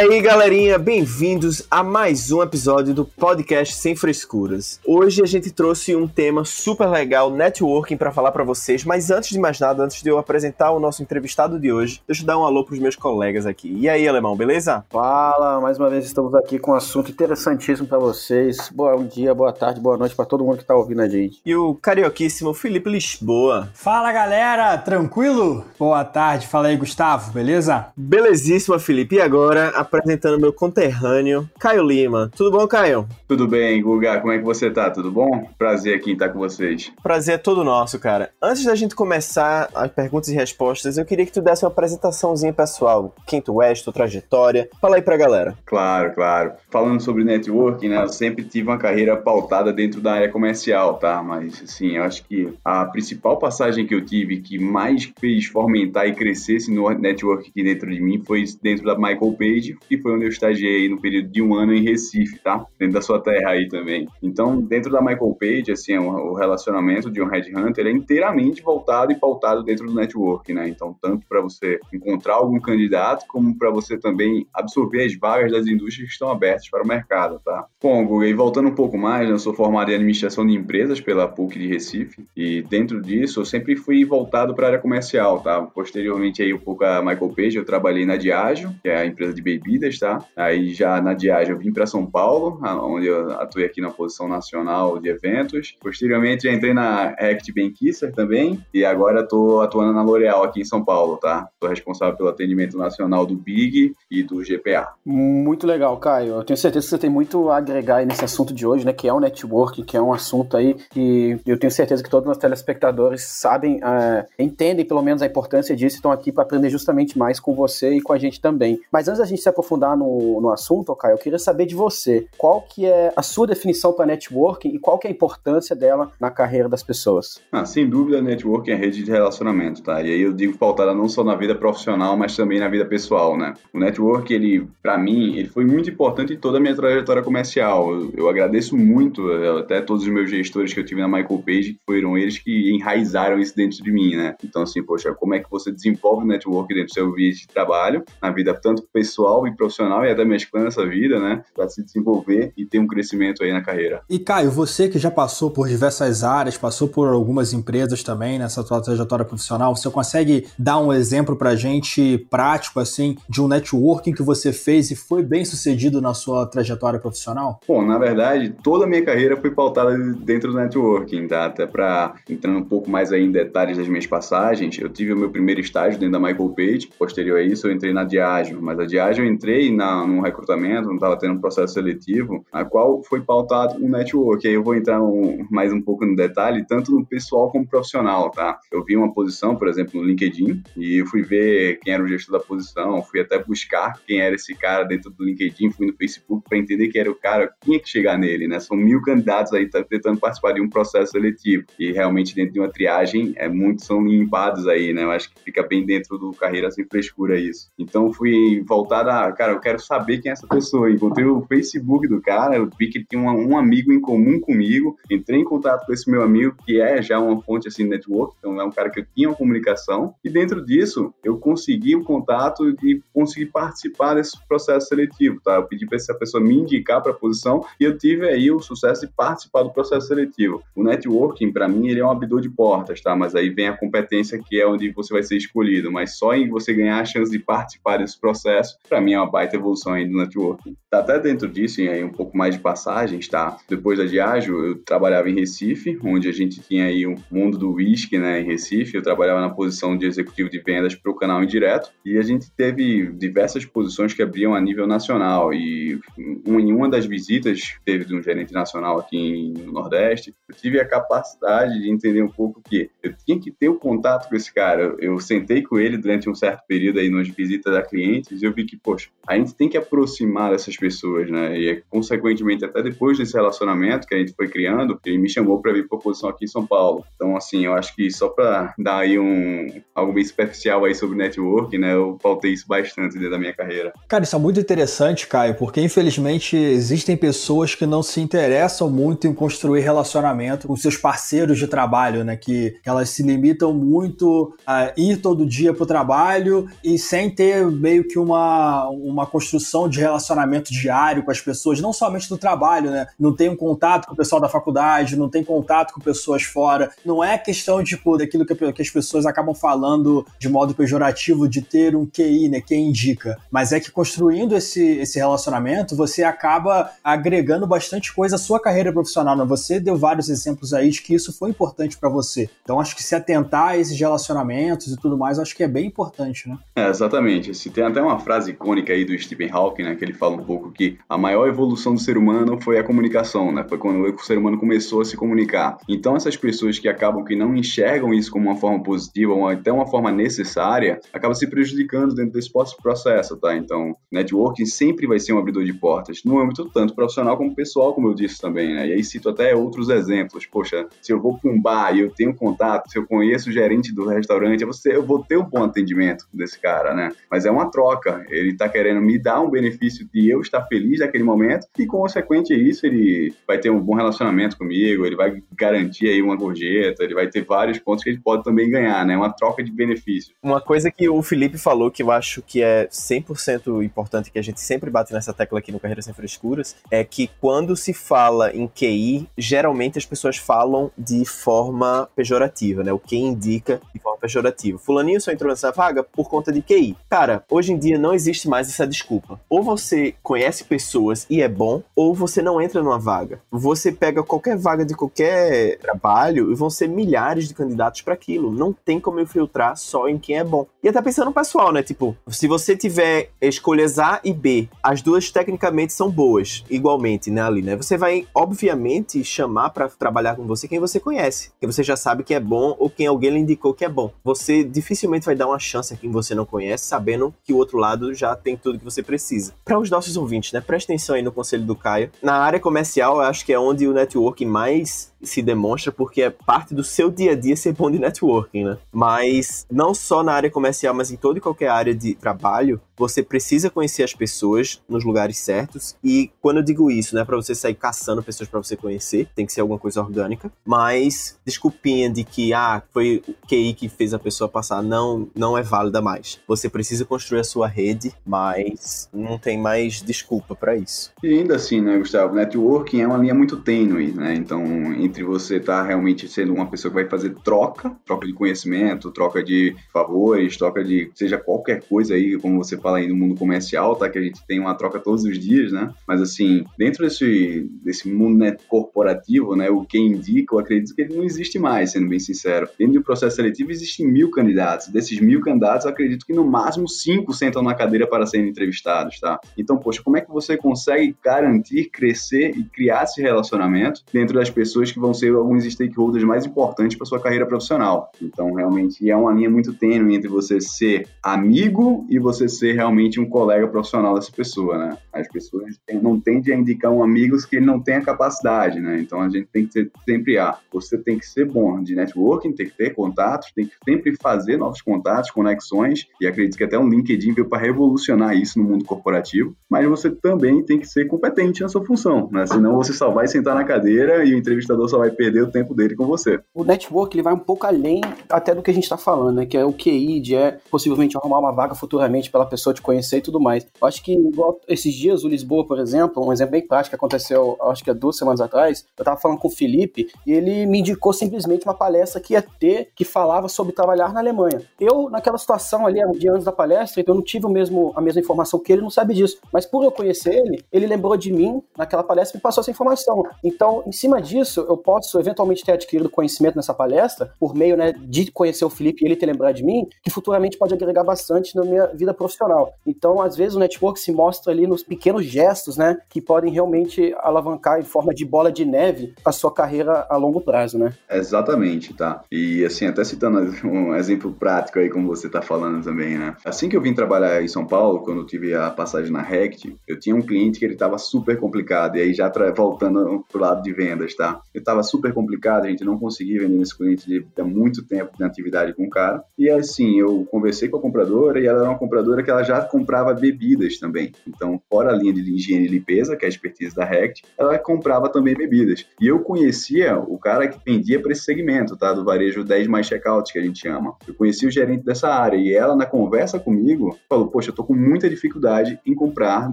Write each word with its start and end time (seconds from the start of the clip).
E 0.00 0.02
aí, 0.02 0.22
galerinha, 0.22 0.78
bem-vindos 0.78 1.66
a 1.70 1.82
mais 1.82 2.32
um 2.32 2.42
episódio 2.42 2.94
do 2.94 3.04
podcast 3.04 3.74
Sem 3.74 3.94
Frescuras. 3.94 4.80
Hoje 4.82 5.22
a 5.22 5.26
gente 5.26 5.50
trouxe 5.50 5.94
um 5.94 6.08
tema 6.08 6.42
super 6.42 6.88
legal, 6.88 7.30
networking, 7.30 7.98
para 7.98 8.10
falar 8.10 8.32
para 8.32 8.42
vocês, 8.42 8.82
mas 8.82 9.10
antes 9.10 9.28
de 9.28 9.38
mais 9.38 9.60
nada, 9.60 9.84
antes 9.84 10.02
de 10.02 10.08
eu 10.08 10.16
apresentar 10.16 10.70
o 10.70 10.80
nosso 10.80 11.02
entrevistado 11.02 11.60
de 11.60 11.70
hoje, 11.70 12.00
deixa 12.06 12.22
eu 12.22 12.26
dar 12.26 12.38
um 12.38 12.44
alô 12.44 12.64
pros 12.64 12.78
meus 12.78 12.96
colegas 12.96 13.44
aqui. 13.44 13.76
E 13.78 13.90
aí, 13.90 14.08
Alemão, 14.08 14.34
beleza? 14.34 14.82
Fala, 14.88 15.60
mais 15.60 15.76
uma 15.76 15.90
vez 15.90 16.06
estamos 16.06 16.34
aqui 16.34 16.58
com 16.58 16.70
um 16.70 16.76
assunto 16.76 17.10
interessantíssimo 17.10 17.86
para 17.86 17.98
vocês. 17.98 18.70
Bom 18.74 19.04
dia, 19.04 19.34
boa 19.34 19.52
tarde, 19.52 19.80
boa 19.80 19.98
noite 19.98 20.16
para 20.16 20.24
todo 20.24 20.42
mundo 20.42 20.56
que 20.56 20.64
tá 20.64 20.74
ouvindo 20.74 21.02
a 21.02 21.08
gente. 21.10 21.42
E 21.44 21.54
o 21.54 21.74
carioquíssimo 21.74 22.54
Felipe 22.54 22.88
Lisboa. 22.88 23.68
Fala, 23.74 24.10
galera, 24.12 24.78
tranquilo? 24.78 25.62
Boa 25.78 26.06
tarde, 26.06 26.46
fala 26.46 26.68
aí, 26.68 26.76
Gustavo, 26.78 27.32
beleza? 27.32 27.88
Belezíssima, 27.94 28.78
Felipe. 28.78 29.16
E 29.16 29.20
agora, 29.20 29.68
apresentando 29.90 30.40
meu 30.40 30.52
conterrâneo, 30.52 31.48
Caio 31.58 31.82
Lima. 31.82 32.30
Tudo 32.36 32.56
bom, 32.56 32.66
Caio? 32.66 33.06
Tudo 33.26 33.48
bem, 33.48 33.82
Guga, 33.82 34.20
como 34.20 34.32
é 34.32 34.38
que 34.38 34.44
você 34.44 34.70
tá? 34.70 34.90
Tudo 34.90 35.10
bom? 35.10 35.48
Prazer 35.58 35.96
aqui 35.96 36.10
em 36.10 36.12
estar 36.12 36.28
com 36.28 36.38
vocês. 36.38 36.92
Prazer 37.02 37.34
é 37.34 37.38
todo 37.38 37.64
nosso, 37.64 37.98
cara. 37.98 38.30
Antes 38.40 38.64
da 38.64 38.74
gente 38.74 38.94
começar 38.94 39.68
as 39.74 39.90
perguntas 39.90 40.28
e 40.28 40.34
respostas, 40.34 40.96
eu 40.96 41.04
queria 41.04 41.26
que 41.26 41.32
tu 41.32 41.42
desse 41.42 41.64
uma 41.64 41.70
apresentaçãozinha 41.70 42.52
pessoal. 42.52 43.14
Quem 43.26 43.40
tu 43.40 43.60
és, 43.60 43.82
tua 43.82 43.92
trajetória. 43.92 44.68
Fala 44.80 44.96
aí 44.96 45.02
pra 45.02 45.16
galera. 45.16 45.56
Claro, 45.64 46.14
claro. 46.14 46.52
Falando 46.70 47.00
sobre 47.00 47.24
networking, 47.24 47.88
né, 47.88 48.02
eu 48.02 48.08
sempre 48.08 48.44
tive 48.44 48.68
uma 48.68 48.78
carreira 48.78 49.16
pautada 49.16 49.72
dentro 49.72 50.00
da 50.00 50.12
área 50.12 50.28
comercial, 50.28 50.94
tá? 50.94 51.22
Mas, 51.22 51.62
assim, 51.62 51.96
eu 51.96 52.04
acho 52.04 52.24
que 52.24 52.52
a 52.64 52.84
principal 52.84 53.38
passagem 53.38 53.86
que 53.86 53.94
eu 53.94 54.04
tive 54.04 54.40
que 54.40 54.58
mais 54.58 55.10
fez 55.18 55.46
fomentar 55.46 56.06
e 56.06 56.14
crescer 56.14 56.56
esse 56.56 56.70
network 56.70 57.48
aqui 57.48 57.62
dentro 57.62 57.90
de 57.90 58.00
mim 58.00 58.22
foi 58.24 58.44
dentro 58.62 58.84
da 58.84 58.96
Michael 58.96 59.36
Page, 59.38 59.78
que 59.88 59.98
foi 59.98 60.14
onde 60.14 60.24
eu 60.24 60.28
estagiei 60.28 60.88
no 60.88 61.00
período 61.00 61.28
de 61.28 61.42
um 61.42 61.54
ano 61.54 61.74
em 61.74 61.82
Recife, 61.82 62.38
tá? 62.38 62.64
Dentro 62.78 62.94
da 62.94 63.02
sua 63.02 63.20
terra 63.20 63.50
aí 63.50 63.68
também. 63.68 64.08
Então, 64.22 64.60
dentro 64.60 64.90
da 64.90 65.00
Michael 65.00 65.36
Page, 65.38 65.72
assim, 65.72 65.96
o 65.96 66.34
relacionamento 66.34 67.10
de 67.10 67.20
um 67.20 67.26
headhunter 67.26 67.86
é 67.86 67.90
inteiramente 67.90 68.62
voltado 68.62 69.12
e 69.12 69.18
pautado 69.18 69.62
dentro 69.62 69.86
do 69.86 69.94
network, 69.94 70.52
né? 70.52 70.68
Então, 70.68 70.96
tanto 71.00 71.26
para 71.28 71.40
você 71.40 71.78
encontrar 71.92 72.34
algum 72.34 72.60
candidato, 72.60 73.26
como 73.28 73.56
para 73.56 73.70
você 73.70 73.98
também 73.98 74.46
absorver 74.54 75.04
as 75.04 75.16
vagas 75.16 75.52
das 75.52 75.66
indústrias 75.66 76.08
que 76.08 76.12
estão 76.12 76.30
abertas 76.30 76.68
para 76.68 76.82
o 76.82 76.86
mercado, 76.86 77.40
tá? 77.44 77.66
Bom, 77.82 78.04
Google, 78.04 78.26
e 78.26 78.34
voltando 78.34 78.68
um 78.68 78.74
pouco 78.74 78.96
mais, 78.96 79.26
né, 79.26 79.34
eu 79.34 79.38
sou 79.38 79.54
formado 79.54 79.90
em 79.90 79.94
administração 79.94 80.46
de 80.46 80.54
empresas 80.54 81.00
pela 81.00 81.26
PUC 81.26 81.58
de 81.58 81.66
Recife, 81.66 82.24
e 82.36 82.62
dentro 82.62 83.00
disso 83.00 83.40
eu 83.40 83.44
sempre 83.44 83.76
fui 83.76 84.04
voltado 84.04 84.54
para 84.54 84.66
a 84.66 84.68
área 84.70 84.78
comercial, 84.80 85.40
tá? 85.40 85.60
Posteriormente 85.62 86.42
aí 86.42 86.52
um 86.52 86.58
pouco 86.58 86.84
a 86.84 87.00
Michael 87.00 87.32
Page, 87.34 87.56
eu 87.56 87.64
trabalhei 87.64 88.04
na 88.04 88.16
Diageo, 88.16 88.74
que 88.82 88.88
é 88.88 88.96
a 88.96 89.06
empresa 89.06 89.34
de 89.34 89.42
bebidas, 89.60 89.98
tá? 89.98 90.24
Aí 90.36 90.72
já 90.72 91.00
na 91.00 91.14
Diageo 91.14 91.54
eu 91.54 91.58
vim 91.58 91.72
para 91.72 91.86
São 91.86 92.06
Paulo, 92.06 92.60
onde 92.82 93.06
eu 93.06 93.32
atuei 93.32 93.66
aqui 93.66 93.80
na 93.80 93.90
posição 93.90 94.26
nacional 94.26 94.98
de 94.98 95.08
eventos. 95.08 95.76
Posteriormente 95.80 96.48
entrei 96.48 96.72
na 96.72 97.08
Act 97.10 97.52
Kisser 97.72 98.12
também 98.12 98.64
e 98.72 98.84
agora 98.84 99.20
estou 99.20 99.60
atuando 99.60 99.92
na 99.92 100.02
L'Oréal 100.02 100.42
aqui 100.42 100.60
em 100.60 100.64
São 100.64 100.84
Paulo, 100.84 101.16
tá? 101.16 101.48
Estou 101.52 101.68
responsável 101.68 102.16
pelo 102.16 102.28
atendimento 102.28 102.76
nacional 102.76 103.26
do 103.26 103.34
Big 103.34 103.94
e 104.10 104.22
do 104.22 104.38
GPA. 104.38 104.94
Muito 105.04 105.66
legal, 105.66 105.96
Caio. 105.98 106.36
Eu 106.36 106.44
tenho 106.44 106.56
certeza 106.56 106.86
que 106.86 106.90
você 106.90 106.98
tem 106.98 107.10
muito 107.10 107.50
a 107.50 107.58
agregar 107.58 108.04
nesse 108.06 108.24
assunto 108.24 108.54
de 108.54 108.66
hoje, 108.66 108.84
né? 108.84 108.92
Que 108.92 109.08
é 109.08 109.12
o 109.12 109.20
network, 109.20 109.82
que 109.82 109.96
é 109.96 110.02
um 110.02 110.12
assunto 110.12 110.56
aí 110.56 110.74
que 110.90 111.38
eu 111.46 111.58
tenho 111.58 111.70
certeza 111.70 112.02
que 112.02 112.10
todos 112.10 112.30
os 112.30 112.38
telespectadores 112.38 113.22
sabem, 113.22 113.76
uh, 113.76 114.24
entendem 114.38 114.84
pelo 114.84 115.02
menos 115.02 115.22
a 115.22 115.26
importância 115.26 115.76
disso 115.76 115.96
e 115.96 115.98
estão 115.98 116.12
aqui 116.12 116.32
para 116.32 116.44
aprender 116.44 116.70
justamente 116.70 117.18
mais 117.18 117.38
com 117.38 117.54
você 117.54 117.94
e 117.94 118.00
com 118.00 118.12
a 118.12 118.18
gente 118.18 118.40
também. 118.40 118.80
Mas 118.90 119.08
antes 119.08 119.20
da 119.20 119.26
gente 119.26 119.42
se 119.42 119.48
aprofundar 119.50 119.96
no, 119.96 120.40
no 120.40 120.50
assunto, 120.50 120.94
Caio, 120.94 121.14
eu 121.14 121.18
queria 121.18 121.38
saber 121.38 121.66
de 121.66 121.74
você. 121.74 122.26
Qual 122.36 122.62
que 122.62 122.86
é 122.86 123.12
a 123.16 123.22
sua 123.22 123.46
definição 123.46 123.92
para 123.92 124.06
networking 124.06 124.68
e 124.68 124.78
qual 124.78 124.98
que 124.98 125.06
é 125.06 125.10
a 125.10 125.12
importância 125.12 125.74
dela 125.74 126.10
na 126.20 126.30
carreira 126.30 126.68
das 126.68 126.82
pessoas? 126.82 127.40
Ah, 127.50 127.64
sem 127.64 127.88
dúvida, 127.88 128.20
networking 128.20 128.70
é 128.70 128.74
rede 128.74 129.02
de 129.02 129.10
relacionamento, 129.10 129.82
tá? 129.82 130.02
E 130.02 130.12
aí 130.12 130.20
eu 130.20 130.32
digo 130.32 130.56
pautada 130.58 130.94
não 130.94 131.08
só 131.08 131.24
na 131.24 131.34
vida 131.34 131.54
profissional, 131.54 132.16
mas 132.16 132.36
também 132.36 132.58
na 132.58 132.68
vida 132.68 132.84
pessoal, 132.84 133.36
né? 133.36 133.54
O 133.72 133.78
network, 133.78 134.32
ele, 134.32 134.66
para 134.82 134.98
mim, 134.98 135.36
ele 135.36 135.48
foi 135.48 135.64
muito 135.64 135.90
importante 135.90 136.32
em 136.32 136.36
toda 136.36 136.58
a 136.58 136.60
minha 136.60 136.74
trajetória 136.74 137.22
comercial. 137.22 137.92
Eu, 137.92 138.12
eu 138.16 138.28
agradeço 138.28 138.76
muito, 138.76 139.30
eh, 139.30 139.60
até 139.60 139.80
todos 139.80 140.02
os 140.02 140.08
meus 140.08 140.30
gestores 140.30 140.72
que 140.72 140.80
eu 140.80 140.84
tive 140.84 141.00
na 141.00 141.08
Michael 141.08 141.42
Page, 141.44 141.74
que 141.74 141.80
foram 141.86 142.16
eles 142.16 142.38
que 142.38 142.72
enraizaram 142.74 143.38
isso 143.38 143.54
dentro 143.56 143.82
de 143.82 143.92
mim, 143.92 144.16
né? 144.16 144.34
Então, 144.44 144.62
assim, 144.62 144.82
poxa, 144.82 145.14
como 145.14 145.34
é 145.34 145.40
que 145.40 145.50
você 145.50 145.70
desenvolve 145.70 146.24
o 146.24 146.26
network 146.26 146.72
dentro 146.72 146.88
do 146.88 146.94
seu 146.94 147.06
ambiente 147.06 147.40
de 147.40 147.48
trabalho, 147.48 148.04
na 148.22 148.30
vida 148.30 148.54
tanto 148.54 148.82
pessoal 148.92 149.39
e 149.46 149.54
profissional, 149.54 150.04
e 150.04 150.10
até 150.10 150.24
mesclando 150.24 150.68
essa 150.68 150.86
vida, 150.86 151.18
né? 151.18 151.42
Para 151.54 151.68
se 151.68 151.82
desenvolver 151.82 152.52
e 152.56 152.64
ter 152.64 152.78
um 152.78 152.86
crescimento 152.86 153.42
aí 153.42 153.52
na 153.52 153.60
carreira. 153.60 154.02
E 154.08 154.18
Caio, 154.18 154.50
você 154.50 154.88
que 154.88 154.98
já 154.98 155.10
passou 155.10 155.50
por 155.50 155.68
diversas 155.68 156.24
áreas, 156.24 156.56
passou 156.56 156.88
por 156.88 157.08
algumas 157.08 157.52
empresas 157.52 158.02
também 158.02 158.38
nessa 158.38 158.62
sua 158.62 158.80
trajetória 158.80 159.24
profissional, 159.24 159.74
você 159.74 159.90
consegue 159.90 160.46
dar 160.58 160.78
um 160.78 160.92
exemplo 160.92 161.36
pra 161.36 161.54
gente 161.54 162.18
prático, 162.30 162.80
assim, 162.80 163.16
de 163.28 163.40
um 163.42 163.48
networking 163.48 164.12
que 164.12 164.22
você 164.22 164.52
fez 164.52 164.90
e 164.90 164.96
foi 164.96 165.22
bem 165.22 165.44
sucedido 165.44 166.00
na 166.00 166.14
sua 166.14 166.46
trajetória 166.46 166.98
profissional? 166.98 167.60
Bom, 167.66 167.84
na 167.84 167.98
verdade, 167.98 168.54
toda 168.62 168.84
a 168.84 168.88
minha 168.88 169.04
carreira 169.04 169.36
foi 169.36 169.50
pautada 169.50 169.96
dentro 169.98 170.52
do 170.52 170.58
networking, 170.58 171.26
tá? 171.26 171.46
Até 171.46 171.66
para 171.66 172.14
entrando 172.28 172.58
um 172.58 172.64
pouco 172.64 172.90
mais 172.90 173.12
aí 173.12 173.24
em 173.24 173.30
detalhes 173.30 173.76
das 173.76 173.88
minhas 173.88 174.06
passagens, 174.06 174.78
eu 174.78 174.88
tive 174.88 175.12
o 175.12 175.16
meu 175.16 175.30
primeiro 175.30 175.60
estágio 175.60 175.98
dentro 175.98 176.12
da 176.12 176.18
Michael 176.20 176.50
Page, 176.50 176.90
posterior 176.98 177.38
a 177.38 177.42
isso 177.42 177.66
eu 177.66 177.72
entrei 177.72 177.92
na 177.92 178.04
Diageo, 178.04 178.60
mas 178.60 178.78
a 178.78 178.86
Diageo 178.86 179.24
entrei 179.30 179.74
na, 179.74 180.06
num 180.06 180.20
recrutamento, 180.20 180.92
estava 180.92 181.18
tendo 181.18 181.34
um 181.34 181.40
processo 181.40 181.74
seletivo, 181.74 182.44
a 182.52 182.64
qual 182.64 183.02
foi 183.02 183.20
pautado 183.20 183.82
um 183.82 183.88
network. 183.88 184.46
Aí 184.46 184.54
eu 184.54 184.62
vou 184.62 184.74
entrar 184.74 185.02
um, 185.02 185.46
mais 185.50 185.72
um 185.72 185.80
pouco 185.80 186.04
no 186.04 186.16
detalhe, 186.16 186.66
tanto 186.66 186.92
no 186.92 187.06
pessoal 187.06 187.50
como 187.50 187.66
profissional, 187.66 188.30
tá? 188.30 188.58
Eu 188.70 188.84
vi 188.84 188.96
uma 188.96 189.12
posição, 189.12 189.56
por 189.56 189.68
exemplo, 189.68 190.00
no 190.00 190.06
LinkedIn, 190.06 190.62
e 190.76 191.00
eu 191.00 191.06
fui 191.06 191.22
ver 191.22 191.78
quem 191.80 191.94
era 191.94 192.02
o 192.02 192.08
gestor 192.08 192.38
da 192.38 192.44
posição, 192.44 193.02
fui 193.02 193.20
até 193.20 193.42
buscar 193.42 194.00
quem 194.06 194.20
era 194.20 194.34
esse 194.34 194.54
cara 194.54 194.84
dentro 194.84 195.10
do 195.10 195.24
LinkedIn, 195.24 195.70
fui 195.70 195.86
no 195.86 195.94
Facebook 195.94 196.44
para 196.48 196.58
entender 196.58 196.88
quem 196.88 197.00
era 197.00 197.10
o 197.10 197.14
cara, 197.14 197.52
tinha 197.62 197.78
que 197.78 197.88
chegar 197.88 198.18
nele, 198.18 198.46
né? 198.46 198.60
São 198.60 198.76
mil 198.76 199.00
candidatos 199.02 199.52
aí 199.52 199.68
tá 199.68 199.82
tentando 199.82 200.18
participar 200.18 200.52
de 200.52 200.60
um 200.60 200.68
processo 200.68 201.12
seletivo 201.12 201.64
e 201.78 201.92
realmente 201.92 202.34
dentro 202.34 202.52
de 202.52 202.60
uma 202.60 202.68
triagem, 202.68 203.32
é 203.36 203.48
muitos 203.48 203.86
são 203.86 204.04
limpados 204.04 204.66
aí, 204.66 204.92
né? 204.92 205.04
Eu 205.04 205.10
acho 205.10 205.30
que 205.30 205.40
fica 205.42 205.62
bem 205.62 205.84
dentro 205.84 206.18
do 206.18 206.32
carreira 206.32 206.70
sem 206.70 206.84
frescura 206.84 207.38
isso. 207.38 207.70
Então 207.78 208.12
fui 208.12 208.62
voltar 208.66 209.08
a, 209.08 209.19
cara, 209.32 209.52
eu 209.52 209.60
quero 209.60 209.78
saber 209.78 210.18
quem 210.18 210.30
é 210.30 210.32
essa 210.32 210.46
pessoa. 210.46 210.90
Encontrei 210.90 211.26
o 211.26 211.42
Facebook 211.42 212.06
do 212.08 212.20
cara, 212.20 212.56
eu 212.56 212.68
vi 212.78 212.88
que 212.88 212.98
ele 212.98 213.06
tinha 213.08 213.20
um, 213.20 213.56
amigo 213.56 213.92
em 213.92 214.00
comum 214.00 214.40
comigo, 214.40 214.96
entrei 215.10 215.40
em 215.40 215.44
contato 215.44 215.86
com 215.86 215.92
esse 215.92 216.10
meu 216.10 216.22
amigo 216.22 216.56
que 216.64 216.80
é 216.80 217.02
já 217.02 217.18
uma 217.18 217.40
fonte 217.42 217.68
assim 217.68 217.84
network, 217.84 218.34
então 218.38 218.60
é 218.60 218.64
um 218.64 218.70
cara 218.70 218.90
que 218.90 219.00
eu 219.00 219.06
tinha 219.14 219.28
uma 219.28 219.36
comunicação 219.36 220.14
e 220.24 220.30
dentro 220.30 220.64
disso 220.64 221.12
eu 221.22 221.38
consegui 221.38 221.94
o 221.96 222.04
contato 222.04 222.68
e 222.82 223.02
consegui 223.12 223.46
participar 223.46 224.14
desse 224.14 224.38
processo 224.46 224.88
seletivo, 224.88 225.40
tá? 225.44 225.56
Eu 225.56 225.64
pedi 225.64 225.86
para 225.86 225.96
essa 225.96 226.14
pessoa 226.14 226.42
me 226.42 226.54
indicar 226.54 227.02
para 227.02 227.12
a 227.12 227.14
posição 227.14 227.64
e 227.78 227.84
eu 227.84 227.96
tive 227.96 228.28
aí 228.28 228.50
o 228.50 228.60
sucesso 228.60 229.06
de 229.06 229.12
participar 229.12 229.62
do 229.62 229.70
processo 229.70 230.08
seletivo. 230.08 230.62
O 230.74 230.82
networking 230.82 231.52
para 231.52 231.68
mim 231.68 231.88
ele 231.88 232.00
é 232.00 232.04
um 232.04 232.10
abridor 232.10 232.40
de 232.40 232.48
portas, 232.48 233.00
tá? 233.00 233.14
Mas 233.14 233.34
aí 233.34 233.50
vem 233.50 233.68
a 233.68 233.76
competência 233.76 234.38
que 234.38 234.60
é 234.60 234.66
onde 234.66 234.90
você 234.90 235.12
vai 235.12 235.22
ser 235.22 235.36
escolhido, 235.36 235.90
mas 235.90 236.16
só 236.16 236.34
em 236.34 236.48
você 236.48 236.72
ganhar 236.72 237.00
a 237.00 237.04
chance 237.04 237.30
de 237.30 237.38
participar 237.38 237.98
desse 237.98 238.18
processo, 238.18 238.78
para 238.88 239.00
mim 239.00 239.09
é 239.14 239.18
uma 239.18 239.30
baita 239.30 239.56
evolução 239.56 239.92
aí 239.92 240.06
do 240.06 240.16
networking. 240.16 240.76
Tá 240.90 241.00
até 241.00 241.18
dentro 241.18 241.48
disso 241.48 241.80
e 241.80 241.88
aí 241.88 242.02
um 242.02 242.10
pouco 242.10 242.36
mais 242.36 242.54
de 242.54 242.60
passagens, 242.60 243.28
tá? 243.28 243.56
Depois 243.68 243.98
da 243.98 244.04
Diageo, 244.04 244.64
eu 244.64 244.78
trabalhava 244.82 245.28
em 245.30 245.34
Recife, 245.34 245.98
onde 246.02 246.28
a 246.28 246.32
gente 246.32 246.60
tinha 246.60 246.86
aí 246.86 247.06
o 247.06 247.14
mundo 247.30 247.58
do 247.58 247.72
whisky, 247.72 248.18
né, 248.18 248.40
em 248.40 248.44
Recife. 248.44 248.96
Eu 248.96 249.02
trabalhava 249.02 249.40
na 249.40 249.50
posição 249.50 249.96
de 249.96 250.06
executivo 250.06 250.50
de 250.50 250.60
vendas 250.60 250.94
para 250.94 251.10
o 251.10 251.16
canal 251.16 251.42
indireto 251.42 251.90
e 252.04 252.18
a 252.18 252.22
gente 252.22 252.50
teve 252.52 253.10
diversas 253.12 253.64
posições 253.64 254.14
que 254.14 254.22
abriam 254.22 254.54
a 254.54 254.60
nível 254.60 254.86
nacional 254.86 255.52
e 255.52 256.00
em 256.46 256.72
uma 256.72 256.88
das 256.88 257.06
visitas 257.06 257.76
teve 257.84 258.04
de 258.04 258.14
um 258.14 258.22
gerente 258.22 258.52
nacional 258.52 258.98
aqui 258.98 259.52
no 259.58 259.72
Nordeste, 259.72 260.34
eu 260.48 260.54
tive 260.54 260.80
a 260.80 260.86
capacidade 260.86 261.80
de 261.80 261.90
entender 261.90 262.22
um 262.22 262.28
pouco 262.28 262.60
que 262.62 262.90
eu 263.02 263.14
tinha 263.14 263.38
que 263.38 263.50
ter 263.50 263.68
o 263.68 263.74
um 263.74 263.78
contato 263.78 264.28
com 264.28 264.36
esse 264.36 264.52
cara. 264.52 264.96
Eu 264.98 265.18
sentei 265.20 265.62
com 265.62 265.78
ele 265.78 265.96
durante 265.96 266.28
um 266.28 266.34
certo 266.34 266.62
período 266.66 266.98
aí 266.98 267.08
nas 267.08 267.28
visitas 267.28 267.74
a 267.74 267.82
clientes 267.82 268.40
e 268.40 268.44
eu 268.44 268.52
vi 268.52 268.64
que, 268.64 268.76
poxa, 269.00 269.08
a 269.26 269.36
gente 269.36 269.54
tem 269.54 269.68
que 269.68 269.76
aproximar 269.76 270.50
dessas 270.50 270.76
pessoas, 270.76 271.30
né? 271.30 271.56
E 271.56 271.82
consequentemente 271.88 272.64
até 272.64 272.82
depois 272.82 273.16
desse 273.16 273.34
relacionamento 273.34 274.06
que 274.06 274.14
a 274.14 274.18
gente 274.18 274.32
foi 274.32 274.48
criando, 274.48 274.98
ele 275.06 275.18
me 275.18 275.28
chamou 275.28 275.60
para 275.60 275.72
vir 275.72 275.86
para 275.88 275.98
posição 275.98 276.28
aqui 276.28 276.46
em 276.46 276.48
São 276.48 276.66
Paulo. 276.66 277.04
Então, 277.14 277.36
assim, 277.36 277.64
eu 277.64 277.74
acho 277.74 277.94
que 277.94 278.10
só 278.10 278.28
para 278.28 278.74
dar 278.78 278.98
aí 278.98 279.18
um 279.18 279.80
algo 279.94 280.12
bem 280.12 280.24
superficial 280.24 280.84
aí 280.84 280.94
sobre 280.94 281.16
network, 281.16 281.76
né? 281.78 281.94
Eu 281.94 282.18
faltei 282.20 282.52
isso 282.52 282.66
bastante 282.66 283.14
dentro 283.14 283.30
da 283.30 283.38
minha 283.38 283.54
carreira. 283.54 283.92
Cara, 284.08 284.24
isso 284.24 284.34
é 284.34 284.38
muito 284.38 284.58
interessante, 284.58 285.28
Caio, 285.28 285.54
porque 285.54 285.80
infelizmente 285.80 286.56
existem 286.56 287.16
pessoas 287.16 287.74
que 287.74 287.86
não 287.86 288.02
se 288.02 288.20
interessam 288.20 288.90
muito 288.90 289.28
em 289.28 289.34
construir 289.34 289.80
relacionamento 289.80 290.66
com 290.66 290.74
seus 290.74 290.96
parceiros 290.96 291.58
de 291.58 291.68
trabalho, 291.68 292.24
né? 292.24 292.36
Que 292.36 292.74
elas 292.84 293.10
se 293.10 293.22
limitam 293.22 293.72
muito 293.72 294.56
a 294.66 294.92
ir 294.96 295.18
todo 295.18 295.46
dia 295.46 295.72
para 295.72 295.84
o 295.84 295.86
trabalho 295.86 296.66
e 296.82 296.98
sem 296.98 297.30
ter 297.30 297.64
meio 297.70 298.08
que 298.08 298.18
uma 298.18 298.89
uma, 298.90 299.26
construção 299.26 299.88
de 299.88 300.00
relacionamento 300.00 300.72
diário 300.72 301.22
com 301.22 301.30
as 301.30 301.40
pessoas, 301.40 301.80
não 301.80 301.92
somente 301.92 302.28
do 302.28 302.36
trabalho, 302.36 302.90
né? 302.90 303.06
Não 303.18 303.34
tem 303.34 303.48
um 303.48 303.56
contato 303.56 304.06
com 304.06 304.14
o 304.14 304.16
pessoal 304.16 304.40
da 304.40 304.48
faculdade, 304.48 305.16
não 305.16 305.28
tem 305.28 305.44
contato 305.44 305.92
com 305.92 306.00
pessoas 306.00 306.42
fora. 306.42 306.90
Não 307.04 307.22
é 307.22 307.38
questão, 307.38 307.82
tipo, 307.82 308.16
daquilo 308.16 308.44
que, 308.44 308.72
que 308.72 308.82
as 308.82 308.90
pessoas 308.90 309.26
acabam 309.26 309.54
falando 309.54 310.26
de 310.38 310.48
modo 310.48 310.74
pejorativo 310.74 311.48
de 311.48 311.62
ter 311.62 311.94
um 311.94 312.06
QI, 312.06 312.48
né? 312.48 312.60
Quem 312.60 312.88
indica. 312.88 313.38
Mas 313.50 313.72
é 313.72 313.80
que 313.80 313.90
construindo 313.90 314.56
esse, 314.56 314.82
esse 314.98 315.18
relacionamento, 315.18 315.96
você 315.96 316.22
acaba 316.22 316.90
agregando 317.02 317.66
bastante 317.66 318.12
coisa 318.14 318.36
à 318.36 318.38
sua 318.38 318.60
carreira 318.60 318.92
profissional. 318.92 319.36
Né? 319.36 319.44
Você 319.44 319.78
deu 319.78 319.96
vários 319.96 320.28
exemplos 320.28 320.72
aí 320.72 320.90
de 320.90 321.02
que 321.02 321.14
isso 321.14 321.32
foi 321.32 321.50
importante 321.50 321.96
para 321.98 322.08
você. 322.08 322.48
Então 322.62 322.80
acho 322.80 322.96
que 322.96 323.02
se 323.02 323.14
atentar 323.14 323.68
a 323.68 323.78
esses 323.78 323.98
relacionamentos 323.98 324.92
e 324.92 324.96
tudo 324.96 325.16
mais, 325.16 325.38
acho 325.38 325.54
que 325.54 325.62
é 325.62 325.68
bem 325.68 325.86
importante, 325.86 326.48
né? 326.48 326.58
É, 326.76 326.88
exatamente. 326.88 327.54
Se 327.54 327.70
tem 327.70 327.84
até 327.84 328.00
uma 328.00 328.18
frase 328.18 328.52
icônica 328.52 328.79
aí 328.88 329.04
do 329.04 329.16
Stephen 329.18 329.50
Hawking, 329.50 329.82
né, 329.82 329.94
que 329.94 330.04
ele 330.04 330.12
fala 330.12 330.36
um 330.36 330.44
pouco 330.44 330.70
que 330.70 330.98
a 331.08 331.18
maior 331.18 331.48
evolução 331.48 331.94
do 331.94 332.00
ser 332.00 332.16
humano 332.16 332.60
foi 332.60 332.78
a 332.78 332.84
comunicação, 332.84 333.52
né? 333.52 333.64
Foi 333.68 333.78
quando 333.78 334.02
o 334.02 334.18
ser 334.20 334.38
humano 334.38 334.58
começou 334.58 335.00
a 335.00 335.04
se 335.04 335.16
comunicar. 335.16 335.78
Então 335.88 336.16
essas 336.16 336.36
pessoas 336.36 336.78
que 336.78 336.88
acabam 336.88 337.24
que 337.24 337.36
não 337.36 337.54
enxergam 337.54 338.14
isso 338.14 338.30
como 338.30 338.48
uma 338.48 338.56
forma 338.56 338.82
positiva 338.82 339.32
ou 339.32 339.48
até 339.48 339.72
uma 339.72 339.86
forma 339.86 340.10
necessária, 340.10 341.00
acabam 341.12 341.34
se 341.34 341.46
prejudicando 341.46 342.14
dentro 342.14 342.32
desse 342.32 342.50
processo, 342.82 343.36
tá? 343.36 343.56
Então, 343.56 343.96
networking 344.10 344.66
sempre 344.66 345.06
vai 345.06 345.18
ser 345.18 345.32
um 345.32 345.38
abridor 345.38 345.64
de 345.64 345.72
portas, 345.72 346.22
no 346.24 346.38
âmbito 346.38 346.68
tanto 346.72 346.94
profissional 346.94 347.36
como 347.36 347.54
pessoal, 347.54 347.94
como 347.94 348.08
eu 348.08 348.14
disse 348.14 348.40
também, 348.40 348.74
né? 348.74 348.88
E 348.88 348.92
aí 348.92 349.04
cito 349.04 349.28
até 349.28 349.54
outros 349.54 349.88
exemplos. 349.88 350.46
Poxa, 350.46 350.86
se 351.00 351.12
eu 351.12 351.20
vou 351.20 351.38
para 351.38 351.50
um 351.50 351.60
bar 351.60 351.94
e 351.94 352.00
eu 352.00 352.10
tenho 352.10 352.34
contato, 352.34 352.90
se 352.90 352.98
eu 352.98 353.06
conheço 353.06 353.50
o 353.50 353.52
gerente 353.52 353.92
do 353.92 354.06
restaurante, 354.06 354.64
eu 354.86 355.02
vou 355.02 355.22
ter 355.22 355.36
um 355.38 355.44
bom 355.44 355.64
atendimento 355.64 356.26
desse 356.32 356.58
cara, 356.58 356.94
né? 356.94 357.12
Mas 357.30 357.44
é 357.44 357.50
uma 357.50 357.70
troca. 357.70 358.24
Ele 358.28 358.56
está 358.60 358.68
querendo 358.68 359.00
me 359.00 359.18
dar 359.18 359.40
um 359.40 359.48
benefício 359.48 360.06
de 360.12 360.28
eu 360.28 360.40
estar 360.40 360.62
feliz 360.66 361.00
naquele 361.00 361.24
momento 361.24 361.66
e, 361.78 361.86
consequente 361.86 362.52
a 362.52 362.56
isso, 362.56 362.86
ele 362.86 363.32
vai 363.46 363.58
ter 363.58 363.70
um 363.70 363.80
bom 363.80 363.94
relacionamento 363.94 364.56
comigo, 364.58 365.06
ele 365.06 365.16
vai 365.16 365.42
garantir 365.56 366.08
aí 366.08 366.20
uma 366.20 366.36
gorjeta, 366.36 367.02
ele 367.02 367.14
vai 367.14 367.26
ter 367.28 367.44
vários 367.44 367.78
pontos 367.78 368.04
que 368.04 368.10
ele 368.10 368.20
pode 368.20 368.44
também 368.44 368.68
ganhar, 368.68 369.04
né? 369.06 369.16
Uma 369.16 369.32
troca 369.32 369.64
de 369.64 369.72
benefícios. 369.72 370.34
Uma 370.42 370.60
coisa 370.60 370.90
que 370.90 371.08
o 371.08 371.22
Felipe 371.22 371.56
falou 371.56 371.90
que 371.90 372.02
eu 372.02 372.10
acho 372.10 372.42
que 372.42 372.62
é 372.62 372.86
100% 372.88 373.82
importante, 373.82 374.30
que 374.30 374.38
a 374.38 374.42
gente 374.42 374.60
sempre 374.60 374.90
bate 374.90 375.12
nessa 375.12 375.32
tecla 375.32 375.58
aqui 375.58 375.72
no 375.72 375.80
Carreira 375.80 376.02
Sem 376.02 376.12
Frescuras, 376.12 376.76
é 376.90 377.02
que 377.02 377.30
quando 377.40 377.74
se 377.74 377.94
fala 377.94 378.54
em 378.54 378.68
QI, 378.68 379.26
geralmente 379.38 379.96
as 379.96 380.04
pessoas 380.04 380.36
falam 380.36 380.90
de 380.98 381.24
forma 381.24 382.08
pejorativa, 382.14 382.82
né? 382.84 382.92
O 382.92 382.98
que 382.98 383.16
indica 383.16 383.80
de 383.94 384.00
forma 384.00 384.18
pejorativa. 384.18 384.78
Fulaninho 384.78 385.20
só 385.20 385.32
entrou 385.32 385.50
nessa 385.50 385.72
vaga 385.72 386.02
por 386.02 386.28
conta 386.28 386.52
de 386.52 386.60
QI. 386.60 386.96
Cara, 387.08 387.42
hoje 387.50 387.72
em 387.72 387.78
dia 387.78 387.98
não 387.98 388.12
existe 388.12 388.49
mais 388.50 388.68
essa 388.68 388.86
desculpa. 388.86 389.40
Ou 389.48 389.62
você 389.62 390.14
conhece 390.22 390.64
pessoas 390.64 391.26
e 391.30 391.40
é 391.40 391.48
bom, 391.48 391.82
ou 391.94 392.12
você 392.12 392.42
não 392.42 392.60
entra 392.60 392.82
numa 392.82 392.98
vaga. 392.98 393.40
Você 393.50 393.92
pega 393.92 394.22
qualquer 394.22 394.56
vaga 394.56 394.84
de 394.84 394.94
qualquer 394.94 395.78
trabalho 395.78 396.50
e 396.50 396.54
vão 396.54 396.68
ser 396.68 396.88
milhares 396.88 397.46
de 397.48 397.54
candidatos 397.54 398.02
para 398.02 398.14
aquilo. 398.14 398.50
Não 398.50 398.72
tem 398.72 398.98
como 399.00 399.20
eu 399.20 399.26
filtrar 399.26 399.76
só 399.76 400.08
em 400.08 400.18
quem 400.18 400.36
é 400.36 400.44
bom. 400.44 400.66
E 400.82 400.88
até 400.88 401.00
pensando 401.00 401.26
no 401.26 401.32
pessoal, 401.32 401.72
né? 401.72 401.82
Tipo, 401.82 402.16
se 402.28 402.48
você 402.48 402.76
tiver 402.76 403.30
escolhas 403.40 403.98
A 403.98 404.20
e 404.24 404.32
B, 404.32 404.68
as 404.82 405.00
duas 405.00 405.30
tecnicamente 405.30 405.92
são 405.92 406.10
boas, 406.10 406.64
igualmente, 406.68 407.30
né, 407.30 407.42
ali, 407.42 407.62
né? 407.62 407.76
Você 407.76 407.96
vai, 407.96 408.26
obviamente, 408.34 409.22
chamar 409.22 409.70
para 409.70 409.88
trabalhar 409.88 410.34
com 410.34 410.46
você 410.46 410.66
quem 410.66 410.80
você 410.80 410.98
conhece, 410.98 411.52
que 411.60 411.66
você 411.66 411.82
já 411.82 411.96
sabe 411.96 412.24
que 412.24 412.34
é 412.34 412.40
bom 412.40 412.74
ou 412.78 412.90
quem 412.90 413.06
alguém 413.06 413.30
lhe 413.30 413.38
indicou 413.38 413.72
que 413.72 413.84
é 413.84 413.88
bom. 413.88 414.10
Você 414.24 414.64
dificilmente 414.64 415.26
vai 415.26 415.36
dar 415.36 415.46
uma 415.46 415.58
chance 415.58 415.94
a 415.94 415.96
quem 415.96 416.10
você 416.10 416.34
não 416.34 416.44
conhece, 416.44 416.86
sabendo 416.86 417.34
que 417.44 417.52
o 417.52 417.56
outro 417.56 417.78
lado 417.78 418.12
já 418.14 418.34
tem 418.42 418.56
tudo 418.56 418.78
que 418.78 418.84
você 418.84 419.02
precisa. 419.02 419.52
Para 419.64 419.78
os 419.78 419.90
nossos 419.90 420.16
ouvintes, 420.16 420.52
né? 420.52 420.60
Presta 420.60 420.92
atenção 420.92 421.14
aí 421.14 421.22
no 421.22 421.32
conselho 421.32 421.64
do 421.64 421.76
Caio. 421.76 422.10
Na 422.22 422.34
área 422.34 422.60
comercial, 422.60 423.16
eu 423.16 423.22
acho 423.22 423.44
que 423.44 423.52
é 423.52 423.58
onde 423.58 423.86
o 423.86 423.92
networking 423.92 424.46
mais 424.46 425.09
se 425.22 425.42
demonstra 425.42 425.92
porque 425.92 426.22
é 426.22 426.30
parte 426.30 426.74
do 426.74 426.84
seu 426.84 427.10
dia 427.10 427.32
a 427.32 427.34
dia 427.34 427.56
ser 427.56 427.72
bom 427.72 427.90
de 427.90 427.98
networking, 427.98 428.64
né? 428.64 428.78
Mas 428.92 429.66
não 429.70 429.94
só 429.94 430.22
na 430.22 430.32
área 430.32 430.50
comercial, 430.50 430.94
mas 430.94 431.10
em 431.10 431.16
toda 431.16 431.38
e 431.38 431.42
qualquer 431.42 431.68
área 431.68 431.94
de 431.94 432.14
trabalho, 432.14 432.80
você 432.96 433.22
precisa 433.22 433.70
conhecer 433.70 434.02
as 434.02 434.14
pessoas 434.14 434.82
nos 434.88 435.04
lugares 435.04 435.38
certos. 435.38 435.96
E 436.04 436.30
quando 436.40 436.58
eu 436.58 436.62
digo 436.62 436.90
isso, 436.90 437.14
não 437.14 437.22
é 437.22 437.24
para 437.24 437.36
você 437.36 437.54
sair 437.54 437.74
caçando 437.74 438.22
pessoas 438.22 438.48
para 438.48 438.62
você 438.62 438.76
conhecer, 438.76 439.28
tem 439.34 439.46
que 439.46 439.52
ser 439.52 439.62
alguma 439.62 439.78
coisa 439.78 440.00
orgânica. 440.00 440.52
Mas 440.64 441.38
desculpinha 441.44 442.10
de 442.10 442.24
que 442.24 442.52
ah, 442.52 442.82
foi 442.92 443.22
o 443.26 443.34
QI 443.46 443.72
que 443.72 443.88
fez 443.88 444.12
a 444.12 444.18
pessoa 444.18 444.48
passar, 444.48 444.82
não, 444.82 445.28
não 445.34 445.56
é 445.56 445.62
válida 445.62 446.02
mais. 446.02 446.38
Você 446.46 446.68
precisa 446.68 447.04
construir 447.04 447.40
a 447.40 447.44
sua 447.44 447.66
rede, 447.66 448.12
mas 448.24 449.08
não 449.12 449.38
tem 449.38 449.58
mais 449.58 450.02
desculpa 450.02 450.54
para 450.54 450.76
isso. 450.76 451.12
E 451.22 451.38
ainda 451.38 451.56
assim, 451.56 451.80
né, 451.80 451.96
Gustavo, 451.98 452.34
networking 452.34 453.00
é 453.00 453.06
uma 453.06 453.16
linha 453.16 453.34
muito 453.34 453.56
tênue, 453.56 454.12
né? 454.12 454.34
Então, 454.34 454.62
entre 455.10 455.24
você 455.24 455.56
estar 455.56 455.82
tá 455.82 455.86
realmente 455.86 456.28
sendo 456.28 456.54
uma 456.54 456.70
pessoa 456.70 456.90
que 456.90 457.00
vai 457.00 457.08
fazer 457.08 457.34
troca, 457.44 457.90
troca 458.06 458.26
de 458.26 458.32
conhecimento, 458.32 459.10
troca 459.10 459.42
de 459.42 459.74
favores, 459.92 460.56
troca 460.56 460.82
de 460.82 461.10
seja 461.14 461.36
qualquer 461.36 461.82
coisa 461.82 462.14
aí, 462.14 462.38
como 462.38 462.56
você 462.56 462.78
fala 462.78 462.98
aí 462.98 463.08
no 463.08 463.16
mundo 463.16 463.34
comercial, 463.34 463.96
tá? 463.96 464.08
Que 464.08 464.18
a 464.18 464.22
gente 464.22 464.40
tem 464.46 464.60
uma 464.60 464.74
troca 464.74 464.98
todos 465.00 465.24
os 465.24 465.38
dias, 465.38 465.72
né? 465.72 465.92
Mas 466.06 466.22
assim, 466.22 466.64
dentro 466.78 467.04
desse, 467.04 467.68
desse 467.82 468.08
mundo 468.08 468.38
né, 468.38 468.56
corporativo, 468.68 469.56
né? 469.56 469.68
O 469.68 469.84
que 469.84 469.98
indica, 469.98 470.54
eu 470.54 470.60
acredito 470.60 470.94
que 470.94 471.02
ele 471.02 471.14
não 471.14 471.24
existe 471.24 471.58
mais, 471.58 471.92
sendo 471.92 472.08
bem 472.08 472.20
sincero. 472.20 472.68
Dentro 472.78 472.94
do 472.94 473.02
processo 473.02 473.36
seletivo 473.36 473.70
existem 473.70 474.06
mil 474.06 474.30
candidatos. 474.30 474.88
Desses 474.88 475.18
mil 475.20 475.40
candidatos, 475.40 475.84
eu 475.84 475.90
acredito 475.90 476.24
que 476.24 476.32
no 476.32 476.46
máximo 476.46 476.88
cinco 476.88 477.34
sentam 477.34 477.62
na 477.62 477.74
cadeira 477.74 478.06
para 478.06 478.26
serem 478.26 478.48
entrevistados, 478.48 479.18
tá? 479.18 479.40
Então, 479.58 479.76
poxa, 479.76 480.00
como 480.02 480.16
é 480.16 480.20
que 480.20 480.30
você 480.30 480.56
consegue 480.56 481.16
garantir, 481.22 481.90
crescer 481.90 482.56
e 482.56 482.62
criar 482.64 483.02
esse 483.02 483.20
relacionamento 483.20 484.02
dentro 484.12 484.34
das 484.34 484.48
pessoas 484.48 484.92
que 484.92 484.99
vão 485.00 485.14
ser 485.14 485.34
alguns 485.34 485.64
stakeholders 485.64 486.24
mais 486.24 486.46
importantes 486.46 486.96
para 486.96 487.06
sua 487.06 487.20
carreira 487.20 487.46
profissional. 487.46 488.10
Então, 488.20 488.52
realmente 488.54 489.08
é 489.10 489.16
uma 489.16 489.32
linha 489.32 489.50
muito 489.50 489.72
tênue 489.72 490.14
entre 490.14 490.28
você 490.28 490.60
ser 490.60 491.08
amigo 491.22 492.06
e 492.08 492.18
você 492.18 492.48
ser 492.48 492.74
realmente 492.74 493.18
um 493.18 493.28
colega 493.28 493.66
profissional 493.66 494.14
dessa 494.14 494.32
pessoa, 494.32 494.78
né? 494.78 494.98
As 495.12 495.28
pessoas 495.28 495.80
não 496.02 496.20
tendem 496.20 496.54
a 496.54 496.58
indicar 496.58 496.92
um 496.92 497.02
amigos 497.02 497.44
que 497.44 497.56
ele 497.56 497.66
não 497.66 497.80
tem 497.80 497.96
a 497.96 498.02
capacidade, 498.02 498.80
né? 498.80 499.00
Então, 499.00 499.20
a 499.20 499.28
gente 499.28 499.48
tem 499.52 499.66
que 499.66 499.72
ser 499.72 499.90
sempre 500.04 500.38
a. 500.38 500.56
Você 500.72 500.98
tem 500.98 501.18
que 501.18 501.26
ser 501.26 501.46
bom 501.46 501.82
de 501.82 501.94
networking, 501.94 502.52
tem 502.52 502.66
que 502.66 502.76
ter 502.76 502.94
contatos, 502.94 503.52
tem 503.54 503.66
que 503.66 503.74
sempre 503.84 504.14
fazer 504.16 504.56
novos 504.56 504.82
contatos, 504.82 505.30
conexões, 505.30 506.06
e 506.20 506.26
acredito 506.26 506.56
que 506.56 506.64
até 506.64 506.78
um 506.78 506.88
LinkedIn 506.88 507.32
veio 507.32 507.48
para 507.48 507.62
revolucionar 507.62 508.36
isso 508.36 508.58
no 508.58 508.64
mundo 508.64 508.84
corporativo, 508.84 509.54
mas 509.68 509.88
você 509.88 510.10
também 510.10 510.62
tem 510.62 510.78
que 510.78 510.86
ser 510.86 511.06
competente 511.06 511.62
na 511.62 511.68
sua 511.68 511.84
função, 511.84 512.28
né? 512.30 512.46
Senão 512.46 512.76
você 512.76 512.92
só 512.92 513.10
vai 513.10 513.26
sentar 513.26 513.54
na 513.54 513.64
cadeira 513.64 514.24
e 514.24 514.34
o 514.34 514.38
entrevistador 514.38 514.88
só 514.90 514.98
vai 514.98 515.10
perder 515.10 515.42
o 515.42 515.50
tempo 515.50 515.74
dele 515.74 515.96
com 515.96 516.06
você. 516.06 516.40
O 516.54 516.64
network 516.64 517.16
ele 517.16 517.22
vai 517.22 517.32
um 517.32 517.38
pouco 517.38 517.66
além 517.66 518.00
até 518.28 518.54
do 518.54 518.62
que 518.62 518.70
a 518.70 518.74
gente 518.74 518.84
está 518.84 518.96
falando, 518.96 519.36
né? 519.36 519.46
Que 519.46 519.56
é 519.56 519.64
o 519.64 519.72
QI, 519.72 520.20
de 520.20 520.34
é 520.34 520.58
possivelmente 520.70 521.16
arrumar 521.16 521.38
uma 521.38 521.52
vaga 521.52 521.74
futuramente 521.74 522.30
pela 522.30 522.46
pessoa 522.46 522.74
te 522.74 522.82
conhecer 522.82 523.18
e 523.18 523.22
tudo 523.22 523.40
mais. 523.40 523.66
Eu 523.80 523.86
acho 523.86 524.02
que 524.02 524.12
igual 524.12 524.60
esses 524.68 524.94
dias 524.94 525.24
o 525.24 525.28
Lisboa, 525.28 525.66
por 525.66 525.78
exemplo, 525.78 526.24
um 526.26 526.32
exemplo 526.32 526.52
bem 526.52 526.66
prático 526.66 526.90
que 526.90 526.96
aconteceu, 526.96 527.56
acho 527.62 527.84
que 527.84 527.90
há 527.90 527.94
duas 527.94 528.16
semanas 528.16 528.40
atrás, 528.40 528.84
eu 528.96 529.02
estava 529.02 529.20
falando 529.20 529.38
com 529.38 529.48
o 529.48 529.50
Felipe 529.50 530.08
e 530.26 530.32
ele 530.32 530.66
me 530.66 530.80
indicou 530.80 531.12
simplesmente 531.12 531.64
uma 531.64 531.74
palestra 531.74 532.20
que 532.20 532.34
ia 532.34 532.42
ter 532.42 532.90
que 532.94 533.04
falava 533.04 533.48
sobre 533.48 533.72
trabalhar 533.72 534.12
na 534.12 534.20
Alemanha. 534.20 534.62
Eu, 534.78 535.08
naquela 535.10 535.38
situação 535.38 535.86
ali, 535.86 536.00
dia 536.18 536.32
antes 536.32 536.44
da 536.44 536.52
palestra, 536.52 537.02
eu 537.06 537.14
não 537.14 537.22
tive 537.22 537.46
o 537.46 537.48
mesmo, 537.48 537.92
a 537.94 538.00
mesma 538.00 538.20
informação 538.20 538.60
que 538.60 538.72
ele, 538.72 538.82
não 538.82 538.90
sabe 538.90 539.14
disso. 539.14 539.38
Mas 539.52 539.66
por 539.66 539.84
eu 539.84 539.90
conhecer 539.90 540.34
ele, 540.34 540.64
ele 540.72 540.86
lembrou 540.86 541.16
de 541.16 541.32
mim 541.32 541.62
naquela 541.76 542.02
palestra 542.02 542.36
e 542.36 542.38
me 542.38 542.42
passou 542.42 542.62
essa 542.62 542.70
informação. 542.70 543.22
Então, 543.44 543.82
em 543.86 543.92
cima 543.92 544.20
disso, 544.20 544.64
eu 544.68 544.76
posso 544.80 545.18
eventualmente 545.18 545.64
ter 545.64 545.72
adquirido 545.72 546.10
conhecimento 546.10 546.56
nessa 546.56 546.74
palestra, 546.74 547.32
por 547.38 547.54
meio 547.54 547.76
né, 547.76 547.92
de 547.92 548.30
conhecer 548.32 548.64
o 548.64 548.70
Felipe 548.70 549.02
e 549.02 549.06
ele 549.06 549.16
ter 549.16 549.26
lembrado 549.26 549.54
de 549.54 549.64
mim, 549.64 549.86
que 550.02 550.10
futuramente 550.10 550.58
pode 550.58 550.74
agregar 550.74 551.04
bastante 551.04 551.54
na 551.54 551.64
minha 551.64 551.86
vida 551.88 552.12
profissional. 552.12 552.74
Então, 552.86 553.20
às 553.20 553.36
vezes, 553.36 553.54
o 553.54 553.58
network 553.58 554.00
se 554.00 554.12
mostra 554.12 554.52
ali 554.52 554.66
nos 554.66 554.82
pequenos 554.82 555.24
gestos, 555.24 555.76
né, 555.76 555.98
que 556.08 556.20
podem 556.20 556.52
realmente 556.52 557.14
alavancar 557.20 557.78
em 557.78 557.84
forma 557.84 558.14
de 558.14 558.24
bola 558.24 558.50
de 558.50 558.64
neve 558.64 559.14
a 559.24 559.32
sua 559.32 559.52
carreira 559.52 560.06
a 560.08 560.16
longo 560.16 560.40
prazo, 560.40 560.78
né? 560.78 560.94
Exatamente, 561.10 561.94
tá? 561.94 562.24
E 562.30 562.64
assim, 562.64 562.86
até 562.86 563.04
citando 563.04 563.38
um 563.64 563.94
exemplo 563.94 564.32
prático 564.32 564.78
aí, 564.78 564.88
como 564.88 565.06
você 565.06 565.28
tá 565.28 565.42
falando 565.42 565.84
também, 565.84 566.18
né? 566.18 566.36
Assim 566.44 566.68
que 566.68 566.76
eu 566.76 566.80
vim 566.80 566.94
trabalhar 566.94 567.42
em 567.42 567.48
São 567.48 567.66
Paulo, 567.66 568.00
quando 568.00 568.20
eu 568.20 568.26
tive 568.26 568.54
a 568.54 568.70
passagem 568.70 569.12
na 569.12 569.22
Rect, 569.22 569.76
eu 569.86 569.98
tinha 569.98 570.14
um 570.14 570.22
cliente 570.22 570.58
que 570.58 570.64
ele 570.64 570.76
tava 570.76 570.98
super 570.98 571.38
complicado, 571.38 571.96
e 571.96 572.00
aí 572.00 572.14
já 572.14 572.30
voltando 572.54 573.24
pro 573.30 573.40
lado 573.40 573.62
de 573.62 573.72
vendas, 573.72 574.14
tá? 574.14 574.40
Eu 574.54 574.62
estava 574.70 574.82
super 574.82 575.12
complicado, 575.12 575.64
a 575.64 575.68
gente 575.68 575.84
não 575.84 575.98
conseguia 575.98 576.40
vender 576.40 576.58
nesse 576.58 576.76
cliente 576.76 577.26
há 577.38 577.44
muito 577.44 577.84
tempo 577.84 578.16
de 578.16 578.24
atividade 578.24 578.72
com 578.74 578.84
o 578.84 578.90
cara. 578.90 579.22
E 579.36 579.48
assim, 579.50 579.98
eu 579.98 580.26
conversei 580.30 580.68
com 580.68 580.76
a 580.76 580.80
compradora 580.80 581.40
e 581.40 581.46
ela 581.46 581.60
era 581.60 581.68
uma 581.68 581.78
compradora 581.78 582.22
que 582.22 582.30
ela 582.30 582.42
já 582.42 582.60
comprava 582.62 583.12
bebidas 583.12 583.78
também. 583.78 584.12
Então, 584.26 584.60
fora 584.68 584.90
a 584.90 584.96
linha 584.96 585.12
de 585.12 585.20
higiene 585.20 585.66
e 585.66 585.68
limpeza, 585.68 586.16
que 586.16 586.24
é 586.24 586.26
a 586.26 586.28
expertise 586.28 586.74
da 586.74 586.84
Rect, 586.84 587.22
ela 587.38 587.58
comprava 587.58 588.08
também 588.08 588.34
bebidas. 588.34 588.86
E 589.00 589.06
eu 589.06 589.20
conhecia 589.20 589.98
o 589.98 590.18
cara 590.18 590.48
que 590.48 590.58
vendia 590.64 591.00
para 591.00 591.12
esse 591.12 591.22
segmento, 591.22 591.76
tá? 591.76 591.92
Do 591.92 592.04
varejo 592.04 592.44
10 592.44 592.68
mais 592.68 592.86
checkout, 592.86 593.32
que 593.32 593.38
a 593.38 593.42
gente 593.42 593.60
chama. 593.60 593.94
Eu 594.06 594.14
conhecia 594.14 594.48
o 594.48 594.52
gerente 594.52 594.84
dessa 594.84 595.08
área 595.08 595.36
e 595.36 595.52
ela, 595.52 595.74
na 595.74 595.86
conversa 595.86 596.38
comigo, 596.38 596.96
falou: 597.08 597.28
Poxa, 597.28 597.50
eu 597.50 597.54
tô 597.54 597.64
com 597.64 597.74
muita 597.74 598.08
dificuldade 598.08 598.78
em 598.86 598.94
comprar 598.94 599.52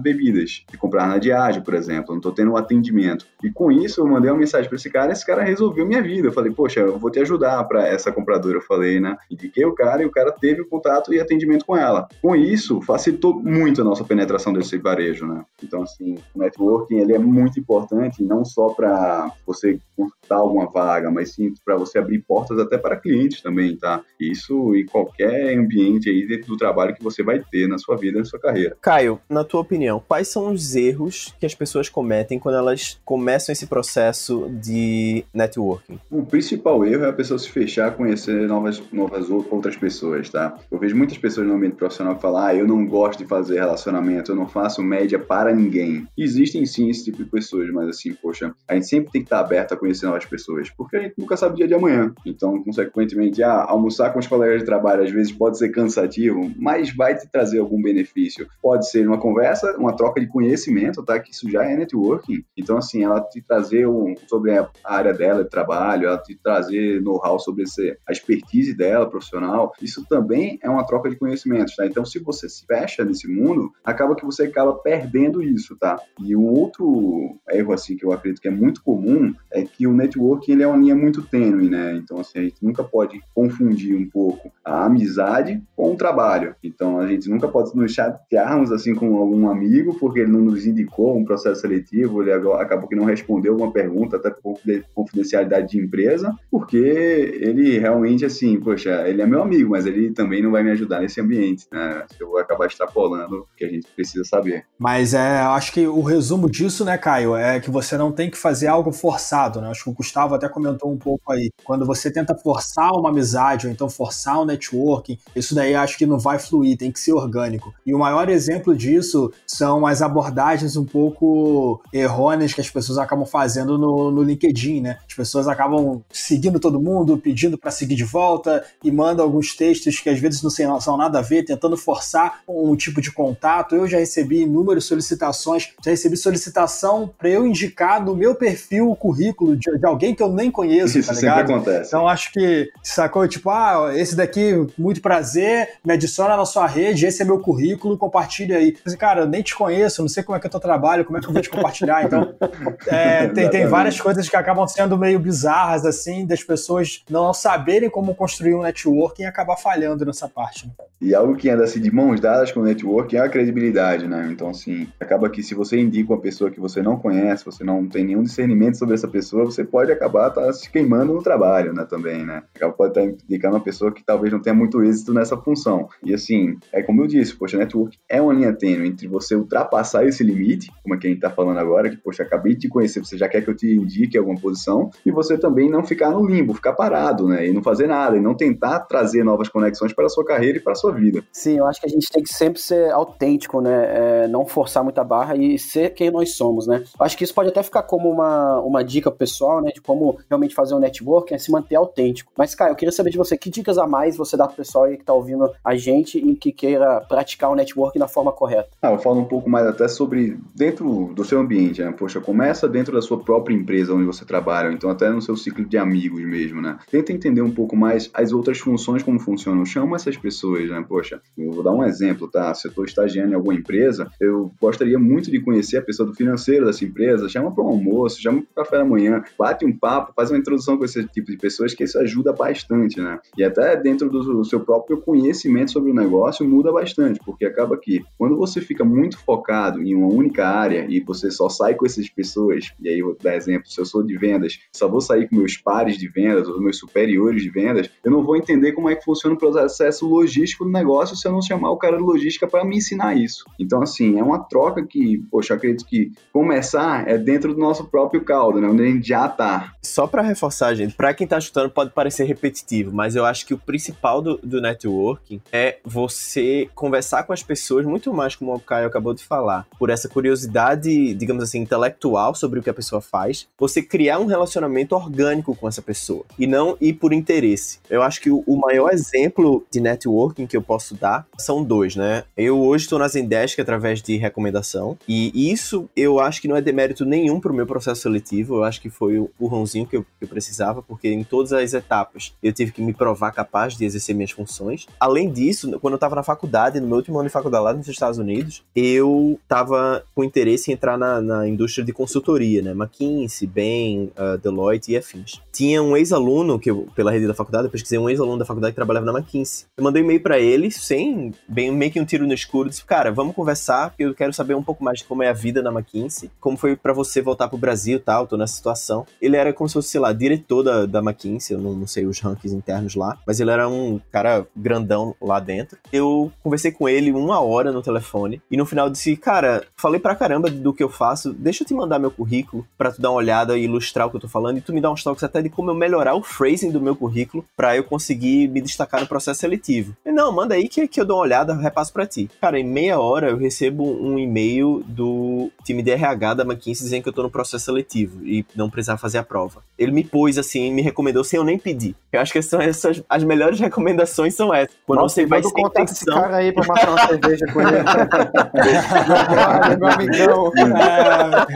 bebidas, 0.00 0.64
de 0.70 0.78
comprar 0.78 1.08
na 1.08 1.18
Diageo, 1.18 1.62
por 1.62 1.74
exemplo, 1.74 2.14
não 2.14 2.20
tô 2.20 2.30
tendo 2.30 2.52
um 2.52 2.56
atendimento. 2.56 3.26
E 3.42 3.50
com 3.50 3.70
isso, 3.72 4.00
eu 4.00 4.06
mandei 4.06 4.30
uma 4.30 4.38
mensagem 4.38 4.68
para 4.68 4.76
esse 4.76 4.90
cara, 4.90 5.07
esse 5.12 5.24
cara 5.24 5.42
resolveu 5.42 5.86
minha 5.86 6.02
vida. 6.02 6.28
Eu 6.28 6.32
falei: 6.32 6.52
Poxa, 6.52 6.80
eu 6.80 6.98
vou 6.98 7.10
te 7.10 7.20
ajudar 7.20 7.62
para 7.64 7.86
essa 7.86 8.12
compradora. 8.12 8.58
Eu 8.58 8.62
falei, 8.62 9.00
né? 9.00 9.16
Indiquei 9.30 9.64
o 9.64 9.74
cara 9.74 10.02
e 10.02 10.06
o 10.06 10.10
cara 10.10 10.32
teve 10.32 10.64
contato 10.64 11.12
e 11.12 11.20
atendimento 11.20 11.64
com 11.64 11.76
ela. 11.76 12.08
Com 12.20 12.34
isso, 12.34 12.80
facilitou 12.82 13.34
muito 13.34 13.80
a 13.80 13.84
nossa 13.84 14.04
penetração 14.04 14.52
desse 14.52 14.78
varejo, 14.78 15.26
né? 15.26 15.44
Então, 15.62 15.82
assim, 15.82 16.18
o 16.34 16.38
networking 16.38 16.98
ele 16.98 17.14
é 17.14 17.18
muito 17.18 17.58
importante, 17.58 18.22
não 18.22 18.44
só 18.44 18.68
para 18.70 19.32
você 19.46 19.78
conquistar 19.96 20.36
alguma 20.36 20.70
vaga, 20.70 21.10
mas 21.10 21.34
sim 21.34 21.52
para 21.64 21.76
você 21.76 21.98
abrir 21.98 22.20
portas 22.20 22.58
até 22.58 22.78
para 22.78 22.96
clientes 22.96 23.40
também, 23.40 23.76
tá? 23.76 24.02
Isso 24.20 24.74
em 24.74 24.86
qualquer 24.86 25.56
ambiente 25.56 26.08
aí 26.08 26.26
dentro 26.26 26.48
do 26.48 26.56
trabalho 26.56 26.94
que 26.94 27.02
você 27.02 27.22
vai 27.22 27.40
ter 27.40 27.68
na 27.68 27.78
sua 27.78 27.96
vida, 27.96 28.18
na 28.18 28.24
sua 28.24 28.38
carreira. 28.38 28.76
Caio, 28.80 29.20
na 29.28 29.44
tua 29.44 29.60
opinião, 29.60 30.02
quais 30.06 30.28
são 30.28 30.52
os 30.52 30.74
erros 30.74 31.34
que 31.38 31.46
as 31.46 31.54
pessoas 31.54 31.88
cometem 31.88 32.38
quando 32.38 32.56
elas 32.56 33.00
começam 33.04 33.52
esse 33.52 33.66
processo 33.66 34.48
de 34.60 34.87
networking? 35.32 35.98
O 36.10 36.24
principal 36.24 36.84
erro 36.84 37.04
é 37.04 37.08
a 37.08 37.12
pessoa 37.12 37.38
se 37.38 37.48
fechar, 37.48 37.96
conhecer 37.96 38.46
novas, 38.48 38.82
novas 38.92 39.30
outras 39.30 39.76
pessoas, 39.76 40.28
tá? 40.28 40.58
Eu 40.70 40.78
vejo 40.78 40.96
muitas 40.96 41.18
pessoas 41.18 41.46
no 41.46 41.54
ambiente 41.54 41.76
profissional 41.76 42.16
que 42.16 42.22
falam, 42.22 42.42
ah, 42.42 42.54
eu 42.54 42.66
não 42.66 42.86
gosto 42.86 43.20
de 43.20 43.26
fazer 43.26 43.58
relacionamento, 43.58 44.32
eu 44.32 44.36
não 44.36 44.46
faço 44.46 44.82
média 44.82 45.18
para 45.18 45.54
ninguém. 45.54 46.06
Existem 46.16 46.64
sim 46.66 46.88
esse 46.90 47.04
tipo 47.04 47.22
de 47.22 47.30
pessoas, 47.30 47.70
mas 47.72 47.88
assim, 47.88 48.12
poxa, 48.14 48.54
a 48.66 48.74
gente 48.74 48.86
sempre 48.86 49.10
tem 49.10 49.22
que 49.22 49.26
estar 49.26 49.40
aberto 49.40 49.72
a 49.72 49.76
conhecer 49.76 50.06
novas 50.06 50.24
pessoas, 50.24 50.70
porque 50.70 50.96
a 50.96 51.00
gente 51.00 51.14
nunca 51.18 51.36
sabe 51.36 51.54
o 51.54 51.56
dia 51.56 51.68
de 51.68 51.74
amanhã. 51.74 52.12
Então, 52.24 52.62
consequentemente, 52.62 53.42
ah, 53.42 53.64
almoçar 53.68 54.12
com 54.12 54.18
os 54.18 54.26
colegas 54.26 54.60
de 54.60 54.66
trabalho 54.66 55.02
às 55.02 55.10
vezes 55.10 55.32
pode 55.32 55.58
ser 55.58 55.70
cansativo, 55.70 56.50
mas 56.56 56.94
vai 56.94 57.16
te 57.16 57.28
trazer 57.28 57.58
algum 57.58 57.80
benefício. 57.80 58.46
Pode 58.62 58.88
ser 58.90 59.06
uma 59.06 59.18
conversa, 59.18 59.76
uma 59.78 59.94
troca 59.94 60.20
de 60.20 60.26
conhecimento, 60.26 61.02
tá? 61.02 61.18
Que 61.18 61.32
isso 61.32 61.50
já 61.50 61.64
é 61.64 61.76
networking. 61.76 62.44
Então, 62.56 62.76
assim, 62.78 63.04
ela 63.04 63.20
te 63.20 63.40
trazer 63.40 63.86
um, 63.86 64.14
sobre 64.26 64.56
a 64.56 64.68
área 64.84 65.12
dela 65.12 65.44
de 65.44 65.50
trabalho, 65.50 66.06
ela 66.06 66.18
te 66.18 66.34
trazer 66.34 67.00
know-how 67.02 67.38
sobre 67.38 67.64
esse, 67.64 67.96
a 68.06 68.12
expertise 68.12 68.74
dela 68.74 69.08
profissional, 69.08 69.72
isso 69.80 70.04
também 70.08 70.58
é 70.62 70.68
uma 70.68 70.86
troca 70.86 71.08
de 71.08 71.16
conhecimentos, 71.16 71.76
tá? 71.76 71.86
Então, 71.86 72.04
se 72.04 72.18
você 72.18 72.48
se 72.48 72.64
fecha 72.66 73.04
nesse 73.04 73.28
mundo, 73.28 73.72
acaba 73.84 74.14
que 74.14 74.24
você 74.24 74.44
acaba 74.44 74.74
perdendo 74.74 75.42
isso, 75.42 75.76
tá? 75.76 76.00
E 76.20 76.34
um 76.34 76.46
outro 76.46 77.38
erro, 77.50 77.72
assim, 77.72 77.96
que 77.96 78.04
eu 78.04 78.12
acredito 78.12 78.40
que 78.40 78.48
é 78.48 78.52
muito 78.52 78.82
comum 78.82 79.34
é 79.50 79.62
que 79.62 79.86
o 79.86 79.92
networking 79.92 80.52
ele 80.52 80.62
é 80.62 80.66
uma 80.66 80.76
linha 80.76 80.96
muito 80.96 81.22
tênue, 81.22 81.68
né? 81.68 81.94
Então, 81.96 82.18
assim, 82.18 82.38
a 82.38 82.42
gente 82.42 82.62
nunca 82.62 82.82
pode 82.84 83.20
confundir 83.34 83.96
um 83.96 84.08
pouco 84.08 84.50
a 84.64 84.84
amizade 84.84 85.62
com 85.76 85.92
o 85.92 85.96
trabalho. 85.96 86.54
Então, 86.62 86.98
a 87.00 87.06
gente 87.06 87.28
nunca 87.28 87.48
pode 87.48 87.74
nos 87.74 87.92
chatearmos, 87.92 88.72
assim, 88.72 88.94
com 88.94 89.16
algum 89.16 89.48
amigo 89.48 89.98
porque 89.98 90.20
ele 90.20 90.32
não 90.32 90.40
nos 90.40 90.66
indicou 90.66 91.16
um 91.16 91.24
processo 91.24 91.60
seletivo, 91.60 92.22
ele 92.22 92.32
acabou 92.32 92.88
que 92.88 92.96
não 92.96 93.04
respondeu 93.04 93.56
uma 93.56 93.72
pergunta, 93.72 94.16
até 94.16 94.30
por 94.30 94.58
confidencialidade 94.94 95.68
de 95.68 95.78
empresa, 95.78 96.34
porque 96.50 96.76
ele 96.76 97.78
realmente, 97.78 98.24
assim, 98.24 98.58
poxa, 98.60 99.06
ele 99.08 99.22
é 99.22 99.26
meu 99.26 99.42
amigo, 99.42 99.70
mas 99.70 99.86
ele 99.86 100.12
também 100.12 100.42
não 100.42 100.50
vai 100.50 100.62
me 100.62 100.70
ajudar 100.70 101.00
nesse 101.00 101.20
ambiente, 101.20 101.66
né? 101.72 102.04
Eu 102.18 102.28
vou 102.28 102.38
acabar 102.38 102.66
extrapolando 102.66 103.36
o 103.36 103.46
que 103.56 103.64
a 103.64 103.68
gente 103.68 103.86
precisa 103.94 104.24
saber. 104.24 104.64
Mas 104.78 105.14
é, 105.14 105.40
acho 105.40 105.72
que 105.72 105.86
o 105.86 106.02
resumo 106.02 106.50
disso, 106.50 106.84
né, 106.84 106.96
Caio, 106.96 107.36
é 107.36 107.60
que 107.60 107.70
você 107.70 107.96
não 107.96 108.12
tem 108.12 108.30
que 108.30 108.36
fazer 108.36 108.66
algo 108.66 108.92
forçado, 108.92 109.60
né? 109.60 109.70
Acho 109.70 109.84
que 109.84 109.90
o 109.90 109.94
Gustavo 109.94 110.34
até 110.34 110.48
comentou 110.48 110.90
um 110.90 110.98
pouco 110.98 111.32
aí. 111.32 111.50
Quando 111.64 111.86
você 111.86 112.10
tenta 112.10 112.34
forçar 112.34 112.90
uma 112.92 113.10
amizade 113.10 113.66
ou 113.66 113.72
então 113.72 113.88
forçar 113.88 114.40
um 114.40 114.44
networking, 114.44 115.18
isso 115.34 115.54
daí 115.54 115.74
acho 115.74 115.96
que 115.96 116.06
não 116.06 116.18
vai 116.18 116.38
fluir, 116.38 116.76
tem 116.76 116.92
que 116.92 117.00
ser 117.00 117.12
orgânico. 117.12 117.72
E 117.86 117.94
o 117.94 117.98
maior 117.98 118.28
exemplo 118.28 118.76
disso 118.76 119.32
são 119.46 119.86
as 119.86 120.02
abordagens 120.02 120.76
um 120.76 120.84
pouco 120.84 121.82
errôneas 121.92 122.52
que 122.52 122.60
as 122.60 122.70
pessoas 122.70 122.98
acabam 122.98 123.26
fazendo 123.26 123.78
no, 123.78 124.10
no 124.10 124.22
LinkedIn, 124.22 124.48
né? 124.80 124.98
As 125.06 125.14
pessoas 125.14 125.48
acabam 125.48 126.02
seguindo 126.10 126.60
todo 126.60 126.80
mundo, 126.80 127.18
pedindo 127.18 127.56
para 127.56 127.70
seguir 127.70 127.94
de 127.94 128.04
volta 128.04 128.64
e 128.82 128.90
mandam 128.90 129.24
alguns 129.24 129.54
textos 129.54 130.00
que 130.00 130.08
às 130.08 130.18
vezes 130.18 130.42
não 130.42 130.80
são 130.80 130.96
nada 130.96 131.18
a 131.18 131.22
ver, 131.22 131.44
tentando 131.44 131.76
forçar 131.76 132.40
um 132.48 132.74
tipo 132.76 133.00
de 133.00 133.10
contato. 133.12 133.74
Eu 133.74 133.86
já 133.86 133.98
recebi 133.98 134.42
inúmeras 134.42 134.84
solicitações, 134.84 135.70
já 135.84 135.90
recebi 135.90 136.16
solicitação 136.16 137.10
para 137.18 137.28
eu 137.28 137.46
indicar 137.46 138.04
no 138.04 138.14
meu 138.14 138.34
perfil 138.34 138.90
o 138.90 138.96
currículo 138.96 139.56
de, 139.56 139.78
de, 139.78 139.86
alguém 139.86 140.14
que 140.14 140.22
eu 140.22 140.32
nem 140.32 140.50
conheço, 140.50 140.98
Isso 140.98 141.08
tá 141.08 141.14
sempre 141.14 141.40
acontece. 141.40 141.88
Então 141.88 142.08
acho 142.08 142.32
que 142.32 142.70
sacou, 142.82 143.26
tipo, 143.28 143.50
ah, 143.50 143.92
esse 143.94 144.14
daqui, 144.16 144.66
muito 144.76 145.00
prazer, 145.00 145.68
me 145.84 145.92
adiciona 145.92 146.36
na 146.36 146.44
sua 146.44 146.66
rede, 146.66 147.06
esse 147.06 147.22
é 147.22 147.24
meu 147.24 147.38
currículo, 147.38 147.96
compartilha 147.96 148.56
aí. 148.56 148.76
Mas, 148.84 148.94
cara, 148.94 149.22
eu 149.22 149.26
nem 149.26 149.42
te 149.42 149.54
conheço, 149.54 150.02
não 150.02 150.08
sei 150.08 150.22
como 150.22 150.36
é 150.36 150.40
que 150.40 150.46
é 150.46 150.48
o 150.48 150.50
teu 150.50 150.60
trabalho, 150.60 151.04
como 151.04 151.18
é 151.18 151.20
que 151.20 151.28
eu 151.28 151.32
vou 151.32 151.42
te 151.42 151.50
compartilhar. 151.50 152.04
Então, 152.04 152.34
é, 152.86 153.28
tem, 153.28 153.48
tem 153.48 153.66
várias 153.66 154.00
coisas 154.00 154.28
que 154.28 154.36
acabam 154.36 154.47
sendo 154.68 154.96
meio 154.96 155.18
bizarras, 155.18 155.84
assim, 155.84 156.26
das 156.26 156.42
pessoas 156.42 157.02
não 157.10 157.32
saberem 157.32 157.90
como 157.90 158.14
construir 158.14 158.54
um 158.54 158.62
networking 158.62 159.22
e 159.22 159.26
acabar 159.26 159.56
falhando 159.56 160.04
nessa 160.04 160.28
parte. 160.28 160.66
Né? 160.66 160.72
E 161.00 161.14
algo 161.14 161.36
que 161.36 161.48
anda 161.48 161.62
assim 161.62 161.80
de 161.80 161.92
mãos 161.92 162.20
dadas 162.20 162.50
com 162.50 162.60
o 162.60 162.64
networking 162.64 163.16
é 163.16 163.20
a 163.20 163.28
credibilidade, 163.28 164.08
né? 164.08 164.28
Então, 164.32 164.48
assim, 164.48 164.88
acaba 164.98 165.30
que 165.30 165.42
se 165.44 165.54
você 165.54 165.78
indica 165.78 166.12
uma 166.12 166.20
pessoa 166.20 166.50
que 166.50 166.58
você 166.58 166.82
não 166.82 166.96
conhece, 166.96 167.44
você 167.44 167.62
não 167.62 167.86
tem 167.86 168.04
nenhum 168.04 168.24
discernimento 168.24 168.76
sobre 168.76 168.94
essa 168.94 169.06
pessoa, 169.06 169.44
você 169.44 169.64
pode 169.64 169.92
acabar 169.92 170.30
tá 170.30 170.52
se 170.52 170.68
queimando 170.68 171.12
no 171.12 171.22
trabalho, 171.22 171.72
né? 171.72 171.84
Também, 171.88 172.26
né? 172.26 172.42
Acaba 172.54 172.72
pode 172.72 172.90
estar 172.90 173.00
tá 173.00 173.06
indicando 173.06 173.54
uma 173.54 173.62
pessoa 173.62 173.92
que 173.92 174.04
talvez 174.04 174.32
não 174.32 174.40
tenha 174.40 174.54
muito 174.54 174.82
êxito 174.82 175.14
nessa 175.14 175.36
função. 175.36 175.88
E 176.02 176.12
assim, 176.12 176.58
é 176.72 176.82
como 176.82 177.02
eu 177.02 177.06
disse, 177.06 177.34
poxa, 177.34 177.56
network 177.56 177.96
é 178.08 178.20
uma 178.20 178.32
linha 178.32 178.52
tênue 178.52 178.88
entre 178.88 179.06
você 179.06 179.36
ultrapassar 179.36 180.04
esse 180.04 180.24
limite, 180.24 180.70
como 180.82 180.94
é 180.94 180.98
que 180.98 181.06
a 181.06 181.10
gente 181.10 181.20
tá 181.20 181.30
falando 181.30 181.58
agora, 181.58 181.90
que, 181.90 181.96
poxa, 181.96 182.24
acabei 182.24 182.54
de 182.54 182.60
te 182.62 182.68
conhecer, 182.68 182.98
você 182.98 183.16
já 183.16 183.28
quer 183.28 183.42
que 183.42 183.50
eu 183.50 183.56
te 183.56 183.72
indique 183.72 184.18
alguma 184.18 184.37
posição, 184.38 184.90
e 185.04 185.10
você 185.10 185.36
também 185.36 185.70
não 185.70 185.84
ficar 185.84 186.10
no 186.10 186.26
limbo, 186.26 186.54
ficar 186.54 186.72
parado, 186.72 187.26
né? 187.26 187.46
E 187.46 187.52
não 187.52 187.62
fazer 187.62 187.86
nada, 187.86 188.16
e 188.16 188.20
não 188.20 188.34
tentar 188.34 188.80
trazer 188.80 189.24
novas 189.24 189.48
conexões 189.48 189.92
para 189.92 190.06
a 190.06 190.08
sua 190.08 190.24
carreira 190.24 190.58
e 190.58 190.60
para 190.60 190.72
a 190.72 190.76
sua 190.76 190.92
vida. 190.92 191.22
Sim, 191.32 191.58
eu 191.58 191.66
acho 191.66 191.80
que 191.80 191.86
a 191.86 191.90
gente 191.90 192.08
tem 192.10 192.22
que 192.22 192.32
sempre 192.32 192.60
ser 192.60 192.90
autêntico, 192.90 193.60
né? 193.60 194.24
É, 194.24 194.28
não 194.28 194.46
forçar 194.46 194.82
muita 194.82 195.02
barra 195.02 195.36
e 195.36 195.58
ser 195.58 195.90
quem 195.90 196.10
nós 196.10 196.36
somos, 196.36 196.66
né? 196.66 196.82
Eu 196.98 197.04
acho 197.04 197.16
que 197.16 197.24
isso 197.24 197.34
pode 197.34 197.48
até 197.48 197.62
ficar 197.62 197.82
como 197.82 198.10
uma, 198.10 198.60
uma 198.60 198.84
dica 198.84 199.10
pessoal, 199.10 199.60
né? 199.60 199.70
De 199.72 199.80
como 199.80 200.18
realmente 200.28 200.54
fazer 200.54 200.74
um 200.74 200.78
network, 200.78 201.32
é 201.32 201.38
se 201.38 201.50
manter 201.50 201.76
autêntico. 201.76 202.32
Mas, 202.36 202.54
cara, 202.54 202.72
eu 202.72 202.76
queria 202.76 202.92
saber 202.92 203.10
de 203.10 203.18
você, 203.18 203.36
que 203.36 203.50
dicas 203.50 203.78
a 203.78 203.86
mais 203.86 204.16
você 204.16 204.36
dá 204.36 204.46
pro 204.46 204.56
pessoal 204.56 204.84
aí 204.84 204.96
que 204.96 205.04
tá 205.04 205.12
ouvindo 205.12 205.50
a 205.64 205.76
gente 205.76 206.18
e 206.18 206.34
que 206.34 206.52
queira 206.52 207.00
praticar 207.00 207.50
o 207.50 207.54
network 207.54 207.98
da 207.98 208.08
forma 208.08 208.32
correta? 208.32 208.68
Ah, 208.82 208.92
eu 208.92 208.98
falo 208.98 209.20
um 209.20 209.24
pouco 209.24 209.48
mais 209.48 209.66
até 209.66 209.88
sobre 209.88 210.38
dentro 210.54 211.12
do 211.14 211.24
seu 211.24 211.40
ambiente, 211.40 211.82
né? 211.82 211.92
Poxa, 211.96 212.20
começa 212.20 212.68
dentro 212.68 212.92
da 212.92 213.02
sua 213.02 213.18
própria 213.18 213.54
empresa 213.54 213.94
onde 213.94 214.04
você 214.04 214.24
trabalha, 214.28 214.68
ou 214.68 214.74
então 214.74 214.90
até 214.90 215.10
no 215.10 215.20
seu 215.20 215.36
ciclo 215.36 215.64
de 215.64 215.76
amigos 215.78 216.22
mesmo, 216.22 216.60
né? 216.60 216.78
Tenta 216.90 217.12
entender 217.12 217.42
um 217.42 217.50
pouco 217.50 217.74
mais 217.76 218.10
as 218.14 218.32
outras 218.32 218.58
funções, 218.58 219.02
como 219.02 219.18
funcionam. 219.18 219.64
Chama 219.64 219.96
essas 219.96 220.16
pessoas, 220.16 220.68
né? 220.68 220.84
Poxa, 220.86 221.20
eu 221.36 221.50
vou 221.50 221.64
dar 221.64 221.72
um 221.72 221.82
exemplo, 221.82 222.28
tá? 222.28 222.52
Se 222.54 222.68
eu 222.68 222.72
tô 222.72 222.84
estagiando 222.84 223.32
em 223.32 223.34
alguma 223.34 223.54
empresa, 223.54 224.10
eu 224.20 224.52
gostaria 224.60 224.98
muito 224.98 225.30
de 225.30 225.40
conhecer 225.40 225.78
a 225.78 225.82
pessoa 225.82 226.06
do 226.06 226.14
financeiro 226.14 226.66
dessa 226.66 226.84
empresa, 226.84 227.28
chama 227.28 227.52
para 227.52 227.64
um 227.64 227.68
almoço, 227.68 228.20
chama 228.20 228.42
para 228.54 228.64
café 228.64 228.78
da 228.78 228.84
manhã, 228.84 229.22
bate 229.38 229.64
um 229.64 229.72
papo, 229.72 230.12
faz 230.14 230.30
uma 230.30 230.38
introdução 230.38 230.76
com 230.76 230.84
esse 230.84 231.04
tipo 231.06 231.30
de 231.30 231.36
pessoas, 231.38 231.74
que 231.74 231.84
isso 231.84 231.98
ajuda 231.98 232.32
bastante, 232.32 233.00
né? 233.00 233.18
E 233.36 233.42
até 233.42 233.76
dentro 233.76 234.08
do 234.10 234.44
seu 234.44 234.60
próprio 234.60 234.98
conhecimento 234.98 235.72
sobre 235.72 235.90
o 235.90 235.94
negócio 235.94 236.46
muda 236.46 236.72
bastante, 236.72 237.20
porque 237.24 237.44
acaba 237.44 237.76
que 237.76 238.04
quando 238.18 238.36
você 238.36 238.60
fica 238.60 238.84
muito 238.84 239.18
focado 239.18 239.82
em 239.82 239.94
uma 239.94 240.12
única 240.12 240.46
área 240.46 240.86
e 240.88 241.00
você 241.00 241.30
só 241.30 241.48
sai 241.48 241.74
com 241.74 241.86
essas 241.86 242.08
pessoas, 242.08 242.72
e 242.80 242.88
aí 242.88 242.98
eu 242.98 243.06
vou 243.06 243.16
dar 243.22 243.36
exemplo, 243.36 243.68
se 243.70 243.80
eu 243.80 243.86
sou 243.86 244.02
de 244.02 244.17
vendas, 244.18 244.58
só 244.72 244.88
vou 244.88 245.00
sair 245.00 245.28
com 245.28 245.36
meus 245.36 245.56
pares 245.56 245.96
de 245.96 246.08
vendas 246.08 246.48
ou 246.48 246.60
meus 246.60 246.78
superiores 246.78 247.42
de 247.42 247.50
vendas, 247.50 247.90
eu 248.04 248.10
não 248.10 248.22
vou 248.22 248.36
entender 248.36 248.72
como 248.72 248.90
é 248.90 248.94
que 248.94 249.04
funciona 249.04 249.34
o 249.34 249.38
processo 249.38 250.06
logístico 250.06 250.64
do 250.64 250.70
negócio 250.70 251.16
se 251.16 251.26
eu 251.26 251.32
não 251.32 251.42
chamar 251.42 251.70
o 251.70 251.76
cara 251.76 251.96
de 251.96 252.02
logística 252.02 252.46
para 252.46 252.64
me 252.64 252.76
ensinar 252.76 253.16
isso. 253.16 253.44
Então, 253.58 253.82
assim, 253.82 254.18
é 254.18 254.22
uma 254.22 254.40
troca 254.40 254.84
que, 254.84 255.22
poxa, 255.30 255.54
acredito 255.54 255.86
que 255.86 256.12
começar 256.32 257.08
é 257.08 257.16
dentro 257.16 257.54
do 257.54 257.60
nosso 257.60 257.84
próprio 257.84 258.24
caldo, 258.24 258.60
né? 258.60 258.68
Onde 258.68 258.82
a 258.82 258.86
gente 258.86 259.06
já 259.06 259.28
tá. 259.28 259.72
Só 259.82 260.06
para 260.06 260.22
reforçar, 260.22 260.74
gente, 260.74 260.94
para 260.94 261.14
quem 261.14 261.26
tá 261.26 261.40
chutando 261.40 261.70
pode 261.70 261.90
parecer 261.90 262.24
repetitivo, 262.24 262.92
mas 262.92 263.14
eu 263.14 263.24
acho 263.24 263.46
que 263.46 263.54
o 263.54 263.58
principal 263.58 264.20
do, 264.20 264.38
do 264.42 264.60
networking 264.60 265.40
é 265.52 265.78
você 265.84 266.68
conversar 266.74 267.24
com 267.24 267.32
as 267.32 267.42
pessoas 267.42 267.84
muito 267.84 268.12
mais 268.12 268.34
como 268.34 268.54
o 268.54 268.60
Caio 268.60 268.86
acabou 268.86 269.14
de 269.14 269.22
falar, 269.22 269.66
por 269.78 269.90
essa 269.90 270.08
curiosidade, 270.08 271.14
digamos 271.14 271.42
assim, 271.42 271.60
intelectual 271.60 272.34
sobre 272.34 272.60
o 272.60 272.62
que 272.62 272.70
a 272.70 272.74
pessoa 272.74 273.00
faz, 273.00 273.46
você 273.58 273.82
criar 273.82 274.07
criar 274.08 274.20
um 274.20 274.24
relacionamento 274.24 274.94
orgânico 274.94 275.54
com 275.54 275.68
essa 275.68 275.82
pessoa 275.82 276.24
e 276.38 276.46
não 276.46 276.78
ir 276.80 276.94
por 276.94 277.12
interesse. 277.12 277.78
Eu 277.90 278.02
acho 278.02 278.22
que 278.22 278.30
o, 278.30 278.56
maior 278.56 278.90
exemplo 278.90 279.66
de 279.70 279.80
networking 279.80 280.46
que 280.46 280.56
eu 280.56 280.62
posso 280.62 280.94
dar 280.94 281.26
são 281.36 281.62
dois, 281.62 281.94
né? 281.94 282.24
Eu 282.34 282.58
hoje 282.58 282.84
estou 282.84 282.98
na 282.98 283.06
Zendesk 283.06 283.60
através 283.60 284.00
de 284.00 284.16
recomendação 284.16 284.96
e 285.06 285.52
isso 285.52 285.90
eu 285.94 286.20
acho 286.20 286.40
que 286.40 286.48
não 286.48 286.56
é 286.56 286.62
demérito 286.62 287.04
nenhum 287.04 287.38
para 287.38 287.52
o 287.52 287.54
meu 287.54 287.66
processo 287.66 288.00
seletivo. 288.00 288.56
Eu 288.56 288.64
acho 288.64 288.80
que 288.80 288.88
foi 288.88 289.18
o 289.18 289.24
empurrãozinho 289.24 289.86
que 289.86 289.98
eu, 289.98 290.02
que 290.02 290.24
eu 290.24 290.28
precisava, 290.28 290.80
porque 290.80 291.08
em 291.08 291.22
todas 291.22 291.52
as 291.52 291.74
etapas 291.74 292.32
eu 292.42 292.50
tive 292.50 292.72
que 292.72 292.80
me 292.80 292.94
provar 292.94 293.32
capaz 293.32 293.76
de 293.76 293.84
exercer 293.84 294.14
minhas 294.14 294.30
funções. 294.30 294.86
Além 294.98 295.30
disso, 295.30 295.78
quando 295.80 295.92
eu 295.92 295.98
estava 295.98 296.16
na 296.16 296.22
faculdade, 296.22 296.80
no 296.80 296.86
meu 296.86 296.96
último 296.96 297.18
ano 297.18 297.28
de 297.28 297.32
faculdade 297.32 297.64
lá 297.64 297.74
nos 297.74 297.88
Estados 297.88 298.18
Unidos, 298.18 298.64
eu 298.74 299.38
estava 299.42 300.02
com 300.14 300.24
interesse 300.24 300.70
em 300.70 300.74
entrar 300.74 300.96
na, 300.96 301.20
na 301.20 301.46
indústria 301.46 301.84
de 301.84 301.92
consultoria, 301.92 302.62
né? 302.62 302.70
McKinsey, 302.70 303.46
Bain, 303.46 303.87
uh, 303.96 304.38
Deloitte 304.38 304.92
e 304.92 304.96
afins. 304.96 305.40
Tinha 305.52 305.82
um 305.82 305.96
ex-aluno 305.96 306.58
que 306.58 306.70
eu, 306.70 306.86
pela 306.94 307.10
rede 307.10 307.26
da 307.26 307.34
faculdade, 307.34 307.66
eu 307.66 307.70
pesquisei 307.70 307.98
um 307.98 308.08
ex-aluno 308.08 308.38
da 308.38 308.44
faculdade 308.44 308.72
que 308.72 308.76
trabalhava 308.76 309.06
na 309.06 309.18
McKinsey. 309.18 309.66
Eu 309.76 309.84
mandei 309.84 310.02
um 310.02 310.04
e-mail 310.04 310.22
para 310.22 310.38
ele, 310.38 310.70
sem 310.70 311.32
bem 311.48 311.70
meio 311.72 311.90
que 311.90 312.00
um 312.00 312.04
tiro 312.04 312.26
no 312.26 312.34
escuro, 312.34 312.68
disse: 312.68 312.84
"Cara, 312.84 313.10
vamos 313.10 313.34
conversar, 313.34 313.90
porque 313.90 314.04
eu 314.04 314.14
quero 314.14 314.32
saber 314.32 314.54
um 314.54 314.62
pouco 314.62 314.84
mais 314.84 314.98
de 314.98 315.04
como 315.04 315.22
é 315.22 315.28
a 315.28 315.32
vida 315.32 315.62
na 315.62 315.70
McKinsey, 315.70 316.30
como 316.40 316.56
foi 316.56 316.76
para 316.76 316.92
você 316.92 317.20
voltar 317.20 317.48
pro 317.48 317.58
Brasil, 317.58 318.00
tal, 318.00 318.26
tô 318.26 318.36
nessa 318.36 318.54
situação". 318.54 319.06
Ele 319.20 319.36
era 319.36 319.52
como 319.52 319.68
se 319.68 319.74
fosse, 319.74 319.88
sei 319.88 320.00
lá, 320.00 320.12
diretor 320.12 320.62
da, 320.62 320.86
da 320.86 321.00
McKinsey, 321.00 321.56
eu 321.56 321.60
não, 321.60 321.74
não 321.74 321.86
sei 321.86 322.06
os 322.06 322.20
rankings 322.20 322.54
internos 322.54 322.94
lá, 322.94 323.18
mas 323.26 323.40
ele 323.40 323.50
era 323.50 323.68
um 323.68 324.00
cara 324.10 324.46
grandão 324.54 325.14
lá 325.20 325.40
dentro. 325.40 325.78
Eu 325.92 326.30
conversei 326.42 326.70
com 326.70 326.88
ele 326.88 327.12
uma 327.12 327.40
hora 327.40 327.72
no 327.72 327.82
telefone 327.82 328.40
e 328.50 328.56
no 328.56 328.66
final 328.66 328.90
disse: 328.90 329.16
"Cara, 329.16 329.64
falei 329.76 330.00
pra 330.00 330.14
caramba 330.14 330.50
do 330.50 330.72
que 330.72 330.82
eu 330.82 330.88
faço, 330.88 331.32
deixa 331.32 331.62
eu 331.62 331.66
te 331.66 331.74
mandar 331.74 331.98
meu 331.98 332.10
currículo 332.10 332.66
para 332.76 332.92
tu 332.92 333.00
dar 333.00 333.10
uma 333.10 333.18
olhada 333.18 333.56
e 333.56 333.64
ilustrar 333.64 333.77
o 334.06 334.10
que 334.10 334.16
eu 334.16 334.20
tô 334.20 334.28
falando 334.28 334.58
e 334.58 334.60
tu 334.60 334.72
me 334.72 334.80
dá 334.80 334.90
uns 334.90 335.02
toques 335.02 335.24
até 335.24 335.42
de 335.42 335.48
como 335.48 335.70
eu 335.70 335.74
melhorar 335.74 336.14
o 336.14 336.22
phrasing 336.22 336.70
do 336.70 336.80
meu 336.80 336.94
currículo 336.94 337.44
para 337.56 337.76
eu 337.76 337.84
conseguir 337.84 338.48
me 338.48 338.60
destacar 338.60 339.00
no 339.00 339.06
processo 339.06 339.40
seletivo". 339.40 339.94
E, 340.04 340.12
não, 340.12 340.32
manda 340.32 340.54
aí 340.54 340.68
que, 340.68 340.86
que 340.88 341.00
eu 341.00 341.04
dou 341.04 341.16
uma 341.16 341.22
olhada, 341.22 341.54
repasso 341.54 341.92
para 341.92 342.06
ti. 342.06 342.30
Cara, 342.40 342.58
em 342.58 342.64
meia 342.64 342.98
hora 342.98 343.30
eu 343.30 343.36
recebo 343.36 343.84
um 343.84 344.18
e-mail 344.18 344.82
do 344.86 345.50
time 345.64 345.82
de 345.82 345.90
RH 345.90 346.34
da 346.34 346.44
McKinsey 346.44 346.84
dizendo 346.84 347.02
que 347.02 347.08
eu 347.08 347.12
tô 347.12 347.22
no 347.22 347.30
processo 347.30 347.64
seletivo 347.64 348.24
e 348.24 348.44
não 348.54 348.70
precisava 348.70 348.98
fazer 348.98 349.18
a 349.18 349.22
prova. 349.22 349.62
Ele 349.78 349.92
me 349.92 350.04
pôs 350.04 350.38
assim, 350.38 350.72
me 350.72 350.82
recomendou 350.82 351.24
sem 351.24 351.38
eu 351.38 351.44
nem 351.44 351.58
pedir. 351.58 351.94
Eu 352.12 352.20
acho 352.20 352.32
que 352.32 352.42
são 352.42 352.60
essas 352.60 353.02
as 353.08 353.24
melhores 353.24 353.58
recomendações 353.60 354.34
são 354.34 354.52
essas. 354.52 354.74
Quando 354.86 355.00
Nossa, 355.00 355.14
você 355.16 355.26
vai 355.26 355.42
sem 355.42 355.64
intenção... 355.64 355.84
esse 355.84 356.04
cara 356.04 356.36
aí 356.36 356.52
pra 356.52 356.66
matar 356.66 356.90
uma 356.90 357.06
cerveja 357.06 357.46
com 357.52 357.60
ele. 357.60 357.70
meu 359.78 359.88
amigão. 359.88 360.52
É, 360.76 361.46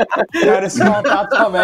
quero 0.40 0.66
esse 0.66 0.80
contato 0.80 1.30
também. 1.30 1.62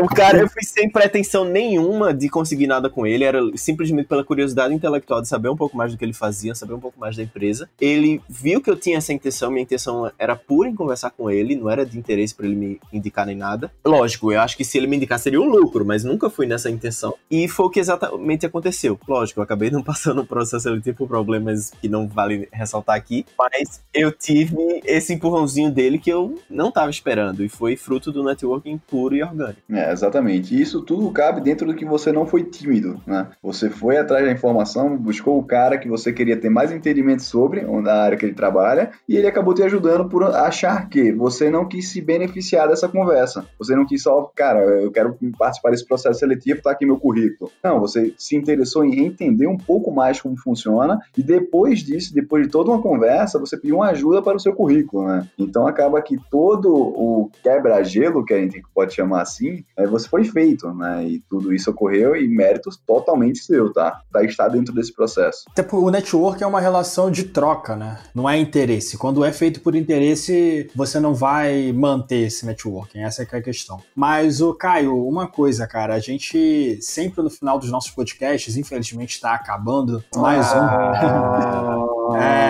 O 0.00 0.06
cara, 0.06 0.38
eu 0.38 0.48
fui 0.48 0.62
sem 0.62 0.90
pretensão 0.90 1.44
nenhuma 1.44 2.12
de 2.12 2.28
conseguir 2.28 2.66
nada 2.66 2.88
com 2.90 3.06
ele, 3.06 3.24
era 3.24 3.40
simplesmente 3.56 4.06
pela 4.06 4.24
curiosidade 4.24 4.74
intelectual 4.74 5.22
de 5.22 5.28
saber 5.28 5.48
um 5.48 5.56
pouco 5.56 5.76
mais 5.76 5.92
do 5.92 5.98
que 5.98 6.04
ele 6.04 6.12
fazia, 6.12 6.54
saber 6.54 6.74
um 6.74 6.80
pouco 6.80 6.98
mais 6.98 7.16
da 7.16 7.22
empresa. 7.22 7.68
Ele 7.80 8.20
viu 8.28 8.60
que 8.60 8.70
eu 8.70 8.76
tinha 8.76 8.98
essa 8.98 9.12
intenção, 9.12 9.50
minha 9.50 9.62
intenção 9.62 10.10
era 10.18 10.36
pura 10.36 10.68
em 10.68 10.74
conversar 10.74 11.10
com 11.10 11.30
ele, 11.30 11.56
não 11.56 11.70
era 11.70 11.84
de 11.84 11.98
interesse 11.98 12.34
para 12.34 12.46
ele 12.46 12.56
me 12.56 12.80
indicar 12.92 13.26
nem 13.26 13.36
nada. 13.36 13.72
Lógico, 13.84 14.32
eu 14.32 14.40
acho 14.40 14.56
que 14.56 14.64
se 14.64 14.78
ele 14.78 14.86
me 14.86 14.96
indicar 14.96 15.18
seria 15.18 15.40
um 15.40 15.48
lucro, 15.48 15.84
mas 15.84 16.04
nunca 16.04 16.30
fui 16.30 16.46
nessa 16.46 16.70
intenção. 16.70 17.14
E 17.30 17.48
foi 17.48 17.66
o 17.66 17.70
que 17.70 17.80
exatamente 17.80 18.46
aconteceu. 18.46 18.98
Lógico, 19.06 19.40
eu 19.40 19.44
acabei 19.44 19.70
não 19.70 19.82
passando 19.84 20.22
o 20.22 20.26
processo 20.26 20.64
seletivo 20.64 20.98
por 20.98 21.08
problemas 21.08 21.70
que 21.80 21.88
não 21.88 22.08
vale 22.08 22.48
ressaltar 22.52 22.96
aqui, 22.96 23.24
mas 23.38 23.82
eu 23.92 24.12
tive 24.12 24.82
esse 24.84 25.12
empurrãozinho 25.14 25.70
dele 25.70 25.98
que 25.98 26.10
eu 26.10 26.38
não 26.48 26.68
estava 26.68 26.90
esperando 26.90 27.44
e 27.44 27.48
foi 27.52 27.76
fruto 27.76 28.10
do 28.10 28.24
networking 28.24 28.78
puro 28.88 29.14
e 29.14 29.22
orgânico. 29.22 29.60
É, 29.70 29.92
exatamente. 29.92 30.54
E 30.54 30.60
isso 30.60 30.82
tudo 30.82 31.10
cabe 31.10 31.40
dentro 31.40 31.66
do 31.66 31.74
que 31.74 31.84
você 31.84 32.10
não 32.10 32.26
foi 32.26 32.44
tímido, 32.44 33.00
né? 33.06 33.28
Você 33.42 33.68
foi 33.68 33.96
atrás 33.98 34.24
da 34.24 34.32
informação, 34.32 34.96
buscou 34.96 35.38
o 35.38 35.44
cara 35.44 35.78
que 35.78 35.88
você 35.88 36.12
queria 36.12 36.36
ter 36.36 36.48
mais 36.48 36.72
entendimento 36.72 37.22
sobre, 37.22 37.62
na 37.82 37.94
área 37.94 38.16
que 38.16 38.24
ele 38.24 38.34
trabalha, 38.34 38.90
e 39.08 39.16
ele 39.16 39.26
acabou 39.26 39.54
te 39.54 39.62
ajudando 39.62 40.08
por 40.08 40.24
achar 40.24 40.88
que 40.88 41.12
você 41.12 41.50
não 41.50 41.66
quis 41.66 41.88
se 41.88 42.00
beneficiar 42.00 42.68
dessa 42.68 42.88
conversa. 42.88 43.44
Você 43.58 43.76
não 43.76 43.86
quis 43.86 44.02
só, 44.02 44.30
cara, 44.34 44.60
eu 44.60 44.90
quero 44.90 45.16
participar 45.38 45.70
desse 45.70 45.86
processo 45.86 46.18
seletivo, 46.18 46.62
tá 46.62 46.70
aqui 46.70 46.86
meu 46.86 46.98
currículo. 46.98 47.50
Não, 47.62 47.80
você 47.80 48.14
se 48.16 48.36
interessou 48.36 48.84
em 48.84 49.04
entender 49.04 49.46
um 49.46 49.58
pouco 49.58 49.90
mais 49.92 50.20
como 50.20 50.36
funciona 50.36 50.98
e 51.16 51.22
depois 51.22 51.80
disso, 51.80 52.14
depois 52.14 52.44
de 52.44 52.50
toda 52.50 52.70
uma 52.70 52.80
conversa, 52.80 53.38
você 53.38 53.56
pediu 53.56 53.76
uma 53.76 53.90
ajuda 53.90 54.22
para 54.22 54.36
o 54.36 54.40
seu 54.40 54.54
currículo, 54.54 55.06
né? 55.06 55.28
Então 55.38 55.66
acaba 55.66 56.00
que 56.00 56.16
todo 56.30 56.72
o 56.72 57.30
quebra-gelo, 57.42 58.24
que 58.24 58.32
a 58.32 58.38
gente 58.38 58.62
pode 58.74 58.94
chamar 58.94 59.22
assim, 59.22 59.64
é, 59.76 59.86
você 59.86 60.08
foi 60.08 60.24
feito, 60.24 60.72
né? 60.72 61.04
E 61.04 61.20
tudo 61.28 61.52
isso 61.52 61.70
ocorreu 61.70 62.16
e 62.16 62.28
méritos 62.28 62.76
totalmente 62.86 63.40
seu, 63.40 63.72
tá? 63.72 64.00
Tá 64.12 64.22
estar 64.24 64.48
dentro 64.48 64.74
desse 64.74 64.92
processo. 64.92 65.44
Até 65.50 65.66
o 65.74 65.90
network 65.90 66.42
é 66.42 66.46
uma 66.46 66.60
relação 66.60 67.10
de 67.10 67.24
troca, 67.24 67.76
né? 67.76 67.98
Não 68.14 68.28
é 68.28 68.38
interesse. 68.38 68.96
Quando 68.96 69.24
é 69.24 69.32
feito 69.32 69.60
por 69.60 69.74
interesse, 69.74 70.70
você 70.74 71.00
não 71.00 71.14
vai 71.14 71.72
manter 71.72 72.26
esse 72.26 72.46
networking. 72.46 73.00
Essa 73.00 73.22
é 73.22 73.36
a 73.36 73.42
questão. 73.42 73.80
Mas, 73.94 74.40
o 74.40 74.54
Caio, 74.54 75.06
uma 75.06 75.26
coisa, 75.26 75.66
cara, 75.66 75.94
a 75.94 75.98
gente 75.98 76.78
sempre 76.80 77.22
no 77.22 77.30
final 77.30 77.58
dos 77.58 77.70
nossos 77.70 77.90
podcasts, 77.90 78.56
infelizmente 78.56 79.14
está 79.14 79.34
acabando 79.34 80.04
mais 80.14 80.46
ah. 80.52 81.86
um. 81.88 81.92
É... 82.12 82.41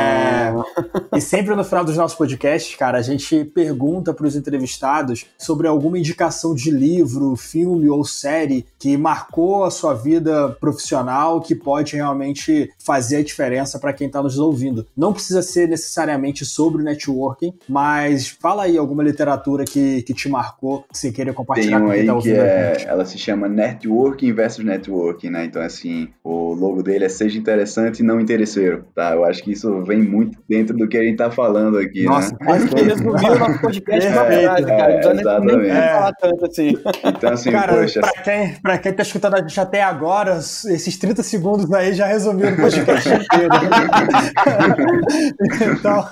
E 1.15 1.21
sempre 1.21 1.55
no 1.55 1.65
final 1.65 1.85
dos 1.85 1.97
nossos 1.97 2.17
podcasts, 2.17 2.75
cara, 2.77 2.99
a 2.99 3.03
gente 3.03 3.45
pergunta 3.45 4.13
para 4.15 4.27
os 4.27 4.37
entrevistados 4.37 5.27
sobre 5.39 5.67
alguma 5.67 5.99
indicação 5.99 6.55
de 6.55 6.71
livro, 6.71 7.37
filme 7.37 7.89
ou 7.89 8.05
série 8.05 8.65
que 8.79 8.97
marcou 8.97 9.65
a 9.65 9.71
sua 9.71 9.95
vida 9.95 10.57
profissional, 10.61 11.41
que 11.41 11.55
pode 11.55 11.97
realmente 11.97 12.71
fazer 12.79 13.17
a 13.17 13.23
diferença 13.23 13.79
para 13.79 13.93
quem 13.93 14.07
está 14.07 14.23
nos 14.23 14.39
ouvindo. 14.39 14.87
Não 14.97 15.13
precisa 15.13 15.43
ser 15.43 15.69
necessariamente 15.69 16.45
sobre 16.45 16.83
networking, 16.83 17.55
mas 17.69 18.29
fala 18.29 18.65
aí 18.65 18.77
alguma 18.77 19.03
literatura 19.03 19.65
que, 19.65 20.03
que 20.03 20.15
te 20.15 20.29
marcou, 20.29 20.85
que 20.91 20.99
você 20.99 21.13
queira 21.13 21.33
compartilhar 21.33 21.79
Tem 21.79 21.87
com 21.87 21.93
quem 21.93 22.07
tá 22.07 22.15
ouvindo. 22.15 22.35
Que 22.35 22.41
é, 22.41 22.85
ela 22.87 23.05
se 23.05 23.19
chama 23.19 23.49
Networking 23.49 24.33
versus 24.33 24.65
Networking, 24.65 25.31
né? 25.31 25.45
Então, 25.45 25.63
assim, 25.63 26.09
o 26.25 26.55
logo 26.55 26.83
dele 26.83 27.05
é 27.05 27.09
Seja 27.09 27.39
Interessante 27.39 28.01
e 28.01 28.03
Não 28.03 28.21
Interesseiro, 28.21 28.85
tá? 28.95 29.15
Eu 29.15 29.25
acho 29.25 29.43
que 29.43 29.53
isso 29.53 29.83
vem 29.83 30.03
muito 30.03 30.39
dentro 30.53 30.77
do 30.77 30.87
que 30.87 30.99
a 30.99 31.03
gente 31.03 31.17
tá 31.17 31.31
falando 31.31 31.79
aqui, 31.79 32.05
Nossa, 32.05 32.37
né? 32.39 32.53
Acho 32.53 32.69
que 32.69 32.83
resumiu 32.83 33.15
o 33.15 33.39
nosso 33.39 33.59
podcast 33.63 34.13
pra 34.13 34.27
frase, 34.27 34.67
cara. 34.67 34.93
Não 34.93 35.01
precisa 35.01 35.41
nem, 35.41 35.57
nem 35.57 35.73
falar 35.73 36.13
tanto 36.13 36.45
assim. 36.45 36.79
Então, 37.05 37.33
assim, 37.33 37.51
cara, 37.51 37.75
poxa... 37.75 38.01
Pra 38.01 38.13
quem, 38.23 38.55
pra 38.63 38.79
quem 38.79 38.93
tá 38.93 39.03
escutando 39.03 39.35
a 39.37 39.39
gente 39.39 39.59
até 39.59 39.83
agora, 39.83 40.37
esses 40.37 40.99
30 40.99 41.23
segundos 41.23 41.73
aí 41.73 41.95
já 41.95 42.07
resumiu 42.07 42.51
o 42.51 42.57
podcast 42.57 43.09
inteiro. 43.09 43.49
então... 45.79 46.07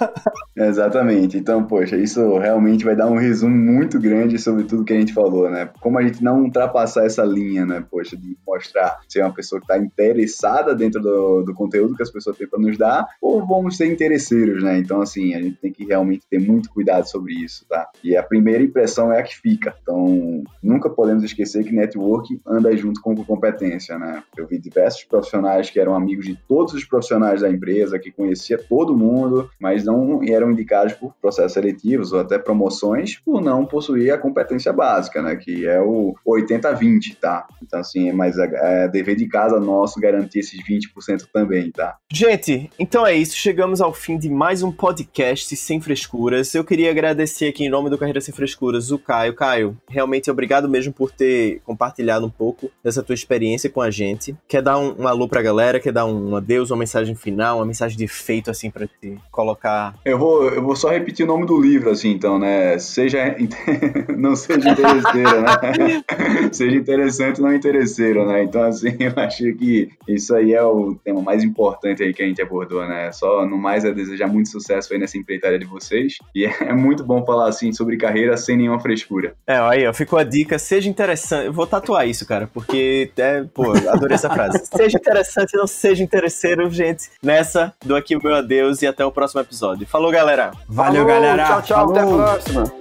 Exatamente. 0.57 1.37
Então, 1.37 1.65
poxa, 1.65 1.97
isso 1.97 2.39
realmente 2.39 2.83
vai 2.83 2.97
dar 2.97 3.09
um 3.09 3.17
resumo 3.17 3.55
muito 3.55 4.01
grande 4.01 4.39
sobre 4.39 4.65
tudo 4.65 4.85
que 4.85 4.95
a 4.95 4.99
gente 4.99 5.13
falou, 5.13 5.51
né? 5.51 5.69
Como 5.83 5.99
a 5.99 6.03
gente 6.03 6.25
não 6.25 6.45
ultrapassar 6.45 7.05
essa 7.05 7.25
linha, 7.25 7.67
né? 7.67 7.85
Poxa, 7.91 8.17
de 8.17 8.39
mostrar 8.47 9.01
ser 9.07 9.21
uma 9.21 9.35
pessoa 9.35 9.61
que 9.61 9.67
tá 9.67 9.77
interessada 9.77 10.75
dentro 10.75 11.03
do, 11.03 11.43
do 11.43 11.53
conteúdo 11.53 11.95
que 11.95 12.03
as 12.03 12.11
pessoas 12.11 12.39
têm 12.39 12.49
para 12.49 12.59
nos 12.59 12.79
dar, 12.79 13.07
ou 13.21 13.47
vamos 13.47 13.77
ser 13.77 13.85
interesseiros, 14.31 14.63
né? 14.63 14.79
Então, 14.79 15.01
assim, 15.01 15.35
a 15.35 15.43
gente 15.43 15.57
tem 15.57 15.73
que 15.73 15.85
realmente 15.85 16.27
ter 16.29 16.39
muito 16.39 16.71
cuidado 16.71 17.09
sobre 17.09 17.35
isso, 17.35 17.67
tá? 17.69 17.89
E 18.03 18.17
a 18.17 18.23
primeira 18.23 18.63
impressão 18.63 19.13
é 19.13 19.19
a 19.19 19.23
que 19.23 19.37
fica. 19.37 19.75
Então, 19.83 20.43
nunca 20.63 20.89
podemos 20.89 21.25
esquecer 21.25 21.65
que 21.65 21.73
network 21.73 22.41
anda 22.47 22.75
junto 22.77 23.01
com 23.01 23.15
competência, 23.25 23.99
né? 23.99 24.23
Eu 24.37 24.47
vi 24.47 24.59
diversos 24.59 25.05
profissionais 25.05 25.71
que 25.71 25.81
eram 25.81 25.95
amigos 25.95 26.25
de 26.25 26.39
todos 26.49 26.75
os 26.75 26.85
profissionais 26.85 27.41
da 27.41 27.51
empresa, 27.51 27.99
que 27.99 28.11
conhecia 28.11 28.59
todo 28.59 28.97
mundo, 28.97 29.51
mas 29.59 29.85
não 29.85 30.23
eram 30.25 30.51
indicados 30.51 30.93
por 30.95 31.15
processos 31.21 31.53
seletivos 31.53 32.13
ou 32.13 32.21
até 32.21 32.39
promoções 32.39 33.19
por 33.19 33.41
não 33.41 33.67
possuir 33.67 34.13
a 34.13 34.19
competência 34.19 34.73
básica, 34.73 35.21
né? 35.23 35.37
Que 35.37 35.67
é 35.67 35.81
o 35.81 36.15
80-20, 36.27 37.17
tá? 37.21 37.47
Então, 37.63 37.81
assim, 37.81 38.13
mas 38.13 38.39
é, 38.39 38.85
é 38.85 38.89
dever 38.89 39.17
de 39.17 39.27
casa 39.27 39.59
nosso 39.59 40.01
garantir 40.01 40.41
esses 40.41 40.61
20% 40.63 41.27
também, 41.33 41.71
tá? 41.71 41.97
Gente, 42.13 42.71
então 42.79 43.07
é 43.07 43.15
isso. 43.15 43.37
Chegamos 43.37 43.81
ao 43.81 43.93
fim 43.93 44.19
de 44.21 44.29
mais 44.29 44.63
um 44.63 44.71
podcast 44.71 45.57
sem 45.57 45.81
frescuras. 45.81 46.55
Eu 46.55 46.63
queria 46.63 46.91
agradecer 46.91 47.49
aqui 47.49 47.65
em 47.65 47.71
nome 47.71 47.89
do 47.89 47.97
Carreira 47.97 48.21
Sem 48.21 48.35
Frescuras 48.35 48.91
o 48.91 48.99
Caio. 48.99 49.35
Caio, 49.35 49.79
realmente 49.89 50.31
obrigado 50.31 50.69
mesmo 50.69 50.93
por 50.93 51.11
ter 51.11 51.63
compartilhado 51.65 52.27
um 52.27 52.31
pouco 52.31 52.71
dessa 52.85 53.03
tua 53.03 53.15
experiência 53.15 53.71
com 53.71 53.81
a 53.81 53.91
gente. 53.91 54.37
Quer 54.47 54.61
dar 54.61 54.79
um, 54.79 54.95
um 55.01 55.09
alô 55.09 55.27
pra 55.27 55.41
galera? 55.41 55.81
Quer 55.81 55.93
dar 55.93 56.05
um 56.05 56.37
adeus, 56.37 56.71
uma 56.71 56.77
mensagem 56.77 57.15
final, 57.15 57.57
uma 57.57 57.65
mensagem 57.65 57.97
de 57.97 58.07
feito, 58.07 58.51
assim, 58.51 58.71
pra 58.71 58.87
te 58.87 59.17
colocar? 59.31 59.95
Eu 60.05 60.19
vou, 60.19 60.51
eu 60.51 60.63
vou 60.63 60.77
só 60.77 60.91
repetir 60.91 61.25
o 61.25 61.29
nome 61.29 61.47
do 61.47 61.59
livro, 61.59 61.89
assim, 61.89 62.11
então, 62.11 62.39
né? 62.39 62.79
Seja. 62.79 63.35
não 64.19 64.37
seja 64.37 64.69
interesseiro, 64.69 65.41
né? 65.41 66.03
seja 66.53 66.77
interessante, 66.77 67.41
não 67.41 67.55
interesseiro, 67.55 68.27
né? 68.27 68.45
Então, 68.45 68.65
assim, 68.65 68.97
eu 69.01 69.13
acho 69.17 69.55
que 69.55 69.89
isso 70.07 70.35
aí 70.35 70.53
é 70.53 70.63
o 70.63 70.95
tema 71.03 71.23
mais 71.23 71.43
importante 71.43 72.03
aí 72.03 72.13
que 72.13 72.23
a 72.23 72.27
gente 72.27 72.43
abordou, 72.43 72.87
né? 72.87 73.11
Só 73.13 73.47
no 73.47 73.57
mais 73.57 73.83
é 73.87 73.93
desejar 73.93 74.10
desejar 74.11 74.27
muito 74.27 74.49
sucesso 74.49 74.93
aí 74.93 74.99
nessa 74.99 75.17
empreitada 75.17 75.59
de 75.59 75.65
vocês. 75.65 76.15
E 76.35 76.45
é 76.61 76.73
muito 76.73 77.05
bom 77.05 77.25
falar 77.25 77.49
assim 77.49 77.73
sobre 77.73 77.97
carreira 77.97 78.37
sem 78.37 78.57
nenhuma 78.57 78.81
frescura. 78.81 79.35
É, 79.47 79.57
aí, 79.59 79.87
ó, 79.87 79.93
ficou 79.93 80.19
a 80.19 80.25
dica, 80.25 80.59
seja 80.59 80.89
interessante. 80.89 81.47
Eu 81.47 81.53
vou 81.53 81.67
tatuar 81.67 82.07
isso, 82.07 82.27
cara, 82.27 82.49
porque 82.53 83.11
é, 83.17 83.43
pô, 83.43 83.73
adorei 83.89 84.15
essa 84.15 84.31
frase. 84.31 84.61
seja 84.75 84.99
interessante, 84.99 85.57
não 85.57 85.67
seja 85.67 86.03
interesseiro, 86.03 86.71
gente. 86.71 87.11
Nessa, 87.23 87.73
dou 87.85 87.97
aqui 87.97 88.17
o 88.17 88.21
meu 88.23 88.35
adeus 88.35 88.83
e 88.83 88.87
até 88.87 89.05
o 89.05 89.13
próximo 89.13 89.41
episódio. 89.41 89.87
Falou, 89.87 90.11
galera. 90.11 90.51
Valeu, 90.69 91.05
Falou, 91.05 91.07
galera. 91.07 91.45
Tchau, 91.45 91.63
tchau. 91.63 91.91
Até 91.91 92.01
a 92.01 92.03
Falou. 92.03 92.19
próxima. 92.19 92.80